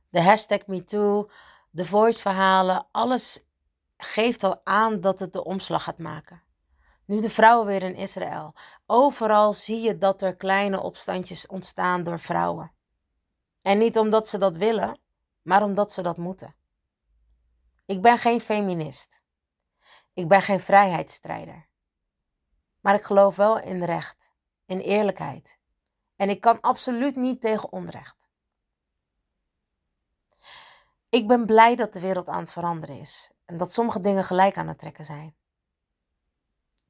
De 0.09 0.21
hashtag 0.21 0.65
MeToo, 0.65 1.29
de 1.69 1.85
voice 1.85 2.21
verhalen, 2.21 2.87
alles 2.91 3.45
geeft 3.97 4.43
al 4.43 4.61
aan 4.63 5.01
dat 5.01 5.19
het 5.19 5.33
de 5.33 5.43
omslag 5.43 5.83
gaat 5.83 5.97
maken. 5.97 6.41
Nu 7.05 7.21
de 7.21 7.29
vrouwen 7.29 7.67
weer 7.67 7.83
in 7.83 7.95
Israël. 7.95 8.53
Overal 8.85 9.53
zie 9.53 9.81
je 9.81 9.97
dat 9.97 10.21
er 10.21 10.35
kleine 10.35 10.81
opstandjes 10.81 11.47
ontstaan 11.47 12.03
door 12.03 12.19
vrouwen. 12.19 12.71
En 13.61 13.77
niet 13.77 13.97
omdat 13.97 14.29
ze 14.29 14.37
dat 14.37 14.57
willen, 14.57 14.99
maar 15.41 15.63
omdat 15.63 15.91
ze 15.91 16.01
dat 16.01 16.17
moeten. 16.17 16.55
Ik 17.87 18.01
ben 18.01 18.17
geen 18.17 18.41
feminist. 18.41 19.21
Ik 20.13 20.27
ben 20.27 20.41
geen 20.41 20.59
vrijheidsstrijder. 20.59 21.67
Maar 22.79 22.95
ik 22.95 23.03
geloof 23.03 23.35
wel 23.35 23.59
in 23.59 23.83
recht, 23.83 24.31
in 24.65 24.79
eerlijkheid. 24.79 25.59
En 26.15 26.29
ik 26.29 26.41
kan 26.41 26.61
absoluut 26.61 27.15
niet 27.15 27.41
tegen 27.41 27.71
onrecht. 27.71 28.29
Ik 31.09 31.27
ben 31.27 31.45
blij 31.45 31.75
dat 31.75 31.93
de 31.93 31.99
wereld 31.99 32.27
aan 32.27 32.39
het 32.39 32.51
veranderen 32.51 32.99
is 32.99 33.31
en 33.45 33.57
dat 33.57 33.73
sommige 33.73 33.99
dingen 33.99 34.23
gelijk 34.23 34.57
aan 34.57 34.67
het 34.67 34.79
trekken 34.79 35.05
zijn. 35.05 35.35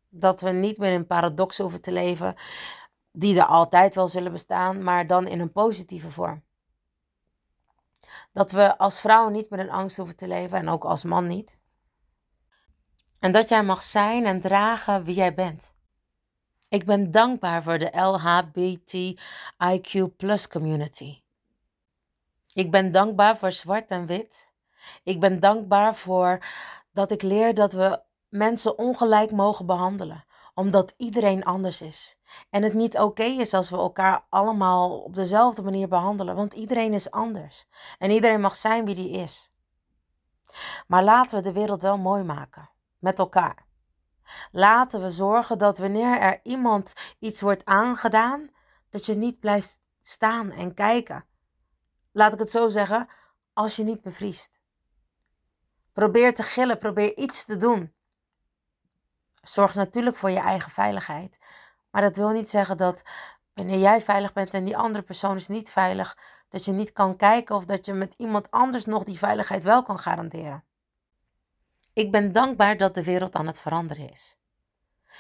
Dat 0.10 0.42
we 0.42 0.50
niet 0.50 0.78
meer 0.78 0.92
in 0.92 1.08
paradoxen 1.08 1.64
hoeven 1.64 1.82
te 1.82 1.92
leven, 1.92 2.36
die 3.12 3.40
er 3.40 3.46
altijd 3.46 3.96
wel 3.96 4.08
zullen 4.08 4.32
bestaan, 4.32 4.84
maar 4.84 5.08
dan 5.08 5.28
in 5.28 5.40
een 5.40 5.52
positieve 5.52 6.12
vorm. 6.12 6.47
Dat 8.38 8.52
we 8.52 8.78
als 8.78 9.02
vrouw 9.02 9.30
niet 9.30 9.50
meer 9.50 9.60
in 9.60 9.70
angst 9.70 9.98
hoeven 9.98 10.16
te 10.16 10.28
leven 10.28 10.58
en 10.58 10.70
ook 10.70 10.86
als 10.86 11.04
man 11.04 11.28
niet. 11.28 11.58
En 13.20 13.32
dat 13.32 13.50
jij 13.50 13.64
mag 13.64 13.84
zijn 13.84 14.26
en 14.26 14.42
dragen 14.42 15.04
wie 15.04 15.16
jij 15.16 15.34
bent. 15.34 15.74
Ik 16.70 16.86
ben 16.86 17.12
dankbaar 17.12 17.64
voor 17.64 17.78
de 17.78 17.92
LHBTIQ 17.92 19.16
plus 20.18 20.48
community. 20.48 21.22
Ik 22.54 22.72
ben 22.72 22.92
dankbaar 22.92 23.38
voor 23.38 23.52
zwart 23.52 23.90
en 23.90 24.06
wit. 24.06 24.48
Ik 25.04 25.20
ben 25.20 25.40
dankbaar 25.40 25.96
voor 25.96 26.46
dat 26.92 27.12
ik 27.12 27.22
leer 27.22 27.54
dat 27.54 27.74
we 27.74 28.02
mensen 28.30 28.78
ongelijk 28.78 29.32
mogen 29.32 29.66
behandelen, 29.66 30.26
omdat 30.58 30.94
iedereen 30.98 31.44
anders 31.44 31.82
is. 31.82 32.18
En 32.50 32.64
het 32.64 32.74
niet 32.74 32.98
oké 32.98 33.24
is 33.24 33.54
als 33.54 33.70
we 33.70 33.78
elkaar 33.78 34.26
allemaal 34.30 35.00
op 35.00 35.16
dezelfde 35.16 35.62
manier 35.62 35.88
behandelen, 35.88 36.36
want 36.36 36.54
iedereen 36.54 36.94
is 36.94 37.12
anders. 37.12 37.68
En 37.98 38.12
iedereen 38.12 38.42
mag 38.42 38.56
zijn 38.56 38.86
wie 38.86 38.96
die 38.96 39.10
is. 39.10 39.52
Maar 40.88 41.04
laten 41.04 41.38
we 41.38 41.44
de 41.44 41.52
wereld 41.52 41.82
wel 41.82 41.98
mooi 41.98 42.24
maken, 42.24 42.70
met 43.00 43.20
elkaar. 43.20 43.66
Laten 44.52 45.02
we 45.02 45.10
zorgen 45.10 45.58
dat 45.58 45.78
wanneer 45.78 46.20
er 46.20 46.40
iemand 46.44 46.94
iets 47.20 47.42
wordt 47.42 47.66
aangedaan, 47.66 48.50
dat 48.90 49.06
je 49.06 49.16
niet 49.16 49.40
blijft 49.40 49.80
staan 50.02 50.52
en 50.52 50.74
kijken. 50.74 51.26
Laat 52.12 52.34
ik 52.34 52.40
het 52.40 52.52
zo 52.52 52.68
zeggen, 52.68 53.10
als 53.54 53.76
je 53.76 53.84
niet 53.84 54.02
bevriest. 54.02 54.60
Probeer 55.94 56.34
te 56.34 56.44
gillen, 56.44 56.78
probeer 56.78 57.18
iets 57.18 57.46
te 57.46 57.58
doen. 57.58 57.96
Zorg 59.48 59.76
natuurlijk 59.76 60.16
voor 60.16 60.30
je 60.30 60.40
eigen 60.40 60.72
veiligheid. 60.72 61.38
Maar 61.90 62.02
dat 62.02 62.16
wil 62.16 62.30
niet 62.30 62.50
zeggen 62.50 62.78
dat 62.78 63.04
wanneer 63.54 63.80
jij 63.80 64.02
veilig 64.02 64.34
bent 64.34 64.50
en 64.50 64.64
die 64.64 64.78
andere 64.78 65.04
persoon 65.04 65.36
is 65.36 65.48
niet 65.48 65.72
veilig, 65.72 66.18
dat 66.50 66.66
je 66.66 66.72
niet 66.72 66.92
kan 66.92 67.16
kijken 67.16 67.56
of 67.56 67.66
dat 67.66 67.86
je 67.86 67.94
met 67.94 68.14
iemand 68.18 68.52
anders 68.52 68.86
nog 68.86 69.04
die 69.04 69.18
veiligheid 69.18 69.64
wel 69.64 69.84
kan 69.84 70.00
garanderen. 70.00 70.64
Ik 71.94 72.12
ben 72.12 72.32
dankbaar 72.32 72.78
dat 72.78 72.94
de 72.94 73.04
wereld 73.04 73.36
aan 73.36 73.48
het 73.48 73.60
veranderen 73.60 74.12
is. 74.12 74.38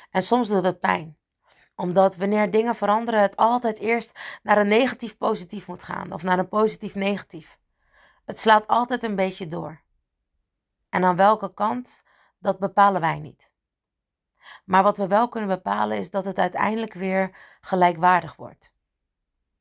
En 0.10 0.24
soms 0.24 0.48
doet 0.48 0.64
het 0.64 0.80
pijn, 0.80 1.18
omdat 1.76 2.16
wanneer 2.16 2.52
dingen 2.52 2.76
veranderen, 2.76 3.22
het 3.22 3.36
altijd 3.36 3.78
eerst 3.78 4.20
naar 4.44 4.58
een 4.58 4.68
negatief 4.68 5.18
positief 5.18 5.68
moet 5.68 5.84
gaan 5.84 6.12
of 6.12 6.24
naar 6.24 6.40
een 6.40 6.50
positief 6.50 6.96
negatief. 6.96 7.60
Het 8.26 8.40
slaat 8.40 8.68
altijd 8.68 9.04
een 9.04 9.16
beetje 9.16 9.48
door. 9.48 9.82
En 10.90 11.04
aan 11.04 11.16
welke 11.16 11.54
kant, 11.54 12.04
dat 12.40 12.60
bepalen 12.60 13.02
wij 13.02 13.20
niet. 13.20 13.52
Maar 14.66 14.84
wat 14.84 14.98
we 14.98 15.08
wel 15.08 15.30
kunnen 15.30 15.50
bepalen 15.50 15.98
is 15.98 16.10
dat 16.10 16.26
het 16.26 16.40
uiteindelijk 16.40 16.94
weer 16.94 17.38
gelijkwaardig 17.62 18.36
wordt. 18.36 18.72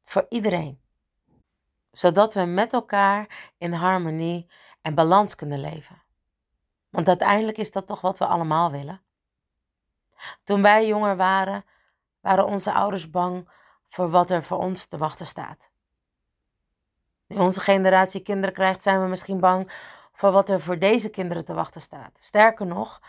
Voor 0.05 0.27
iedereen. 0.29 0.81
Zodat 1.91 2.35
we 2.35 2.45
met 2.45 2.73
elkaar 2.73 3.53
in 3.59 3.73
harmonie 3.73 4.51
en 4.83 4.95
balans 4.95 5.35
kunnen 5.35 5.61
leven. 5.61 6.03
Want 6.91 7.09
uiteindelijk 7.09 7.59
is 7.59 7.73
dat 7.73 7.87
toch 7.87 8.01
wat 8.01 8.19
we 8.19 8.27
allemaal 8.27 8.71
willen. 8.71 9.01
Toen 10.45 10.63
wij 10.63 10.87
jonger 10.87 11.17
waren, 11.17 11.65
waren 12.21 12.47
onze 12.47 12.73
ouders 12.73 13.11
bang 13.11 13.49
voor 13.89 14.11
wat 14.11 14.31
er 14.31 14.43
voor 14.43 14.59
ons 14.59 14.85
te 14.85 14.97
wachten 14.97 15.27
staat. 15.27 15.71
Nu 17.27 17.37
onze 17.37 17.61
generatie 17.61 18.21
kinderen 18.21 18.55
krijgt, 18.55 18.83
zijn 18.83 19.03
we 19.03 19.09
misschien 19.09 19.41
bang 19.41 19.73
voor 20.13 20.33
wat 20.33 20.49
er 20.49 20.61
voor 20.61 20.79
deze 20.79 21.11
kinderen 21.11 21.45
te 21.45 21.55
wachten 21.55 21.81
staat. 21.81 22.17
Sterker 22.21 22.67
nog, 22.67 23.01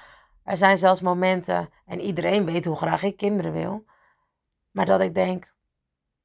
er 0.47 0.57
zijn 0.57 0.77
zelfs 0.77 1.01
momenten, 1.01 1.69
en 1.86 1.99
iedereen 1.99 2.45
weet 2.45 2.65
hoe 2.65 2.75
graag 2.75 3.03
ik 3.03 3.17
kinderen 3.17 3.51
wil, 3.51 3.86
maar 4.71 4.86
dat 4.86 5.01
ik 5.01 5.13
denk, 5.13 5.53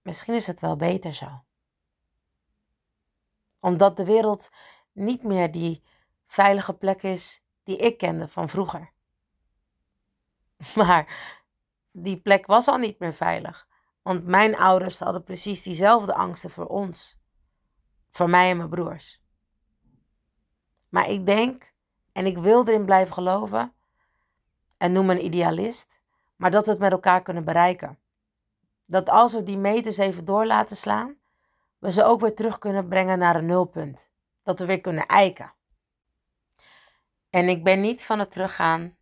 misschien 0.03 0.35
is 0.35 0.47
het 0.47 0.61
wel 0.61 0.77
beter 0.77 1.13
zo. 1.13 1.45
Omdat 3.61 3.97
de 3.97 4.05
wereld 4.05 4.51
niet 4.93 5.23
meer 5.23 5.51
die 5.51 5.83
veilige 6.27 6.75
plek 6.75 7.03
is 7.03 7.43
die 7.63 7.77
ik 7.77 7.99
kende 7.99 8.29
van 8.29 8.49
vroeger. 8.49 8.93
Maar 10.75 11.35
die 11.91 12.21
plek 12.21 12.47
was 12.47 12.69
al 12.69 12.79
niet 12.79 12.99
meer 12.99 13.15
veilig. 13.15 13.69
Want 14.03 14.27
mijn 14.27 14.57
ouders 14.57 14.99
hadden 14.99 15.25
precies 15.25 15.63
diezelfde 15.63 16.15
angsten 16.15 16.51
voor 16.51 16.67
ons. 16.67 17.19
Voor 18.11 18.31
mij 18.31 18.51
en 18.51 18.57
mijn 18.57 18.69
broers. 18.69 19.23
Maar 20.89 21.09
ik 21.09 21.27
denk, 21.27 21.75
en 22.13 22.27
ik 22.27 22.39
wil 22.39 22.69
erin 22.69 22.85
blijven 22.85 23.15
geloven, 23.15 23.75
en 24.83 24.93
noem 24.93 25.07
me 25.07 25.13
een 25.13 25.25
idealist, 25.25 26.01
maar 26.37 26.51
dat 26.51 26.65
we 26.65 26.71
het 26.71 26.81
met 26.81 26.93
elkaar 26.93 27.23
kunnen 27.23 27.45
bereiken. 27.45 27.99
Dat 28.85 29.09
als 29.09 29.33
we 29.33 29.43
die 29.43 29.59
meters 29.59 29.97
even 29.97 30.25
door 30.25 30.47
laten 30.47 30.77
slaan, 30.77 31.17
we 31.79 31.93
ze 31.93 32.05
ook 32.05 32.21
weer 32.21 32.35
terug 32.35 32.59
kunnen 32.59 32.89
brengen 32.89 33.19
naar 33.19 33.37
een 33.37 33.47
nulpunt. 33.47 34.11
Dat 34.43 34.59
we 34.59 34.65
weer 34.65 34.81
kunnen 34.81 35.07
eiken. 35.07 35.53
En 37.31 37.49
ik 37.49 37.65
ben 37.65 37.81
niet 37.81 38.05
van 38.05 38.19
het 38.19 38.31
teruggaan. 38.31 38.97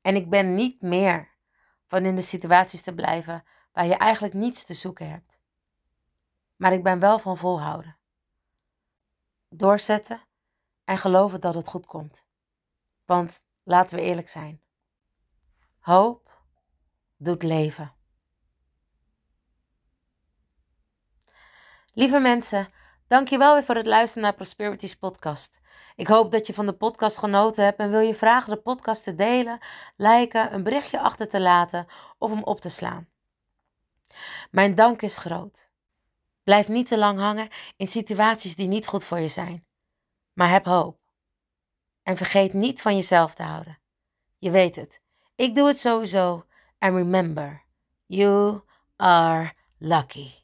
En 0.00 0.16
ik 0.16 0.30
ben 0.30 0.54
niet 0.54 0.82
meer 0.82 1.28
van 1.86 2.04
in 2.04 2.16
de 2.16 2.22
situaties 2.22 2.82
te 2.82 2.94
blijven 2.94 3.44
waar 3.72 3.86
je 3.86 3.96
eigenlijk 3.96 4.34
niets 4.34 4.64
te 4.64 4.74
zoeken 4.74 5.10
hebt. 5.10 5.38
Maar 6.56 6.72
ik 6.72 6.82
ben 6.82 6.98
wel 6.98 7.18
van 7.18 7.36
volhouden. 7.36 7.96
Doorzetten 9.48 10.20
en 10.84 10.98
geloven 10.98 11.40
dat 11.40 11.54
het 11.54 11.68
goed 11.68 11.86
komt. 11.86 12.24
Want 13.04 13.43
laten 13.64 13.96
we 13.96 14.02
eerlijk 14.02 14.28
zijn. 14.28 14.60
Hoop 15.80 16.42
doet 17.16 17.42
leven. 17.42 17.92
Lieve 21.92 22.18
mensen, 22.18 22.68
dankjewel 23.06 23.54
weer 23.54 23.64
voor 23.64 23.76
het 23.76 23.86
luisteren 23.86 24.22
naar 24.22 24.34
Prosperities 24.34 24.96
podcast. 24.96 25.60
Ik 25.96 26.06
hoop 26.06 26.30
dat 26.30 26.46
je 26.46 26.54
van 26.54 26.66
de 26.66 26.72
podcast 26.72 27.18
genoten 27.18 27.64
hebt 27.64 27.78
en 27.78 27.90
wil 27.90 28.00
je 28.00 28.14
vragen 28.14 28.50
de 28.50 28.60
podcast 28.60 29.04
te 29.04 29.14
delen, 29.14 29.58
liken, 29.96 30.54
een 30.54 30.62
berichtje 30.62 31.00
achter 31.00 31.28
te 31.28 31.40
laten 31.40 31.86
of 32.18 32.30
hem 32.30 32.42
op 32.42 32.60
te 32.60 32.68
slaan. 32.68 33.08
Mijn 34.50 34.74
dank 34.74 35.02
is 35.02 35.16
groot. 35.16 35.68
Blijf 36.42 36.68
niet 36.68 36.88
te 36.88 36.98
lang 36.98 37.18
hangen 37.18 37.48
in 37.76 37.86
situaties 37.86 38.56
die 38.56 38.66
niet 38.66 38.86
goed 38.86 39.04
voor 39.04 39.18
je 39.18 39.28
zijn, 39.28 39.66
maar 40.32 40.50
heb 40.50 40.64
hoop. 40.64 41.03
En 42.04 42.16
vergeet 42.16 42.52
niet 42.52 42.82
van 42.82 42.96
jezelf 42.96 43.34
te 43.34 43.42
houden. 43.42 43.78
Je 44.38 44.50
weet 44.50 44.76
het, 44.76 45.00
ik 45.34 45.54
doe 45.54 45.66
het 45.66 45.80
sowieso. 45.80 46.44
And 46.78 46.94
remember, 46.94 47.62
you 48.06 48.60
are 48.96 49.52
lucky. 49.78 50.43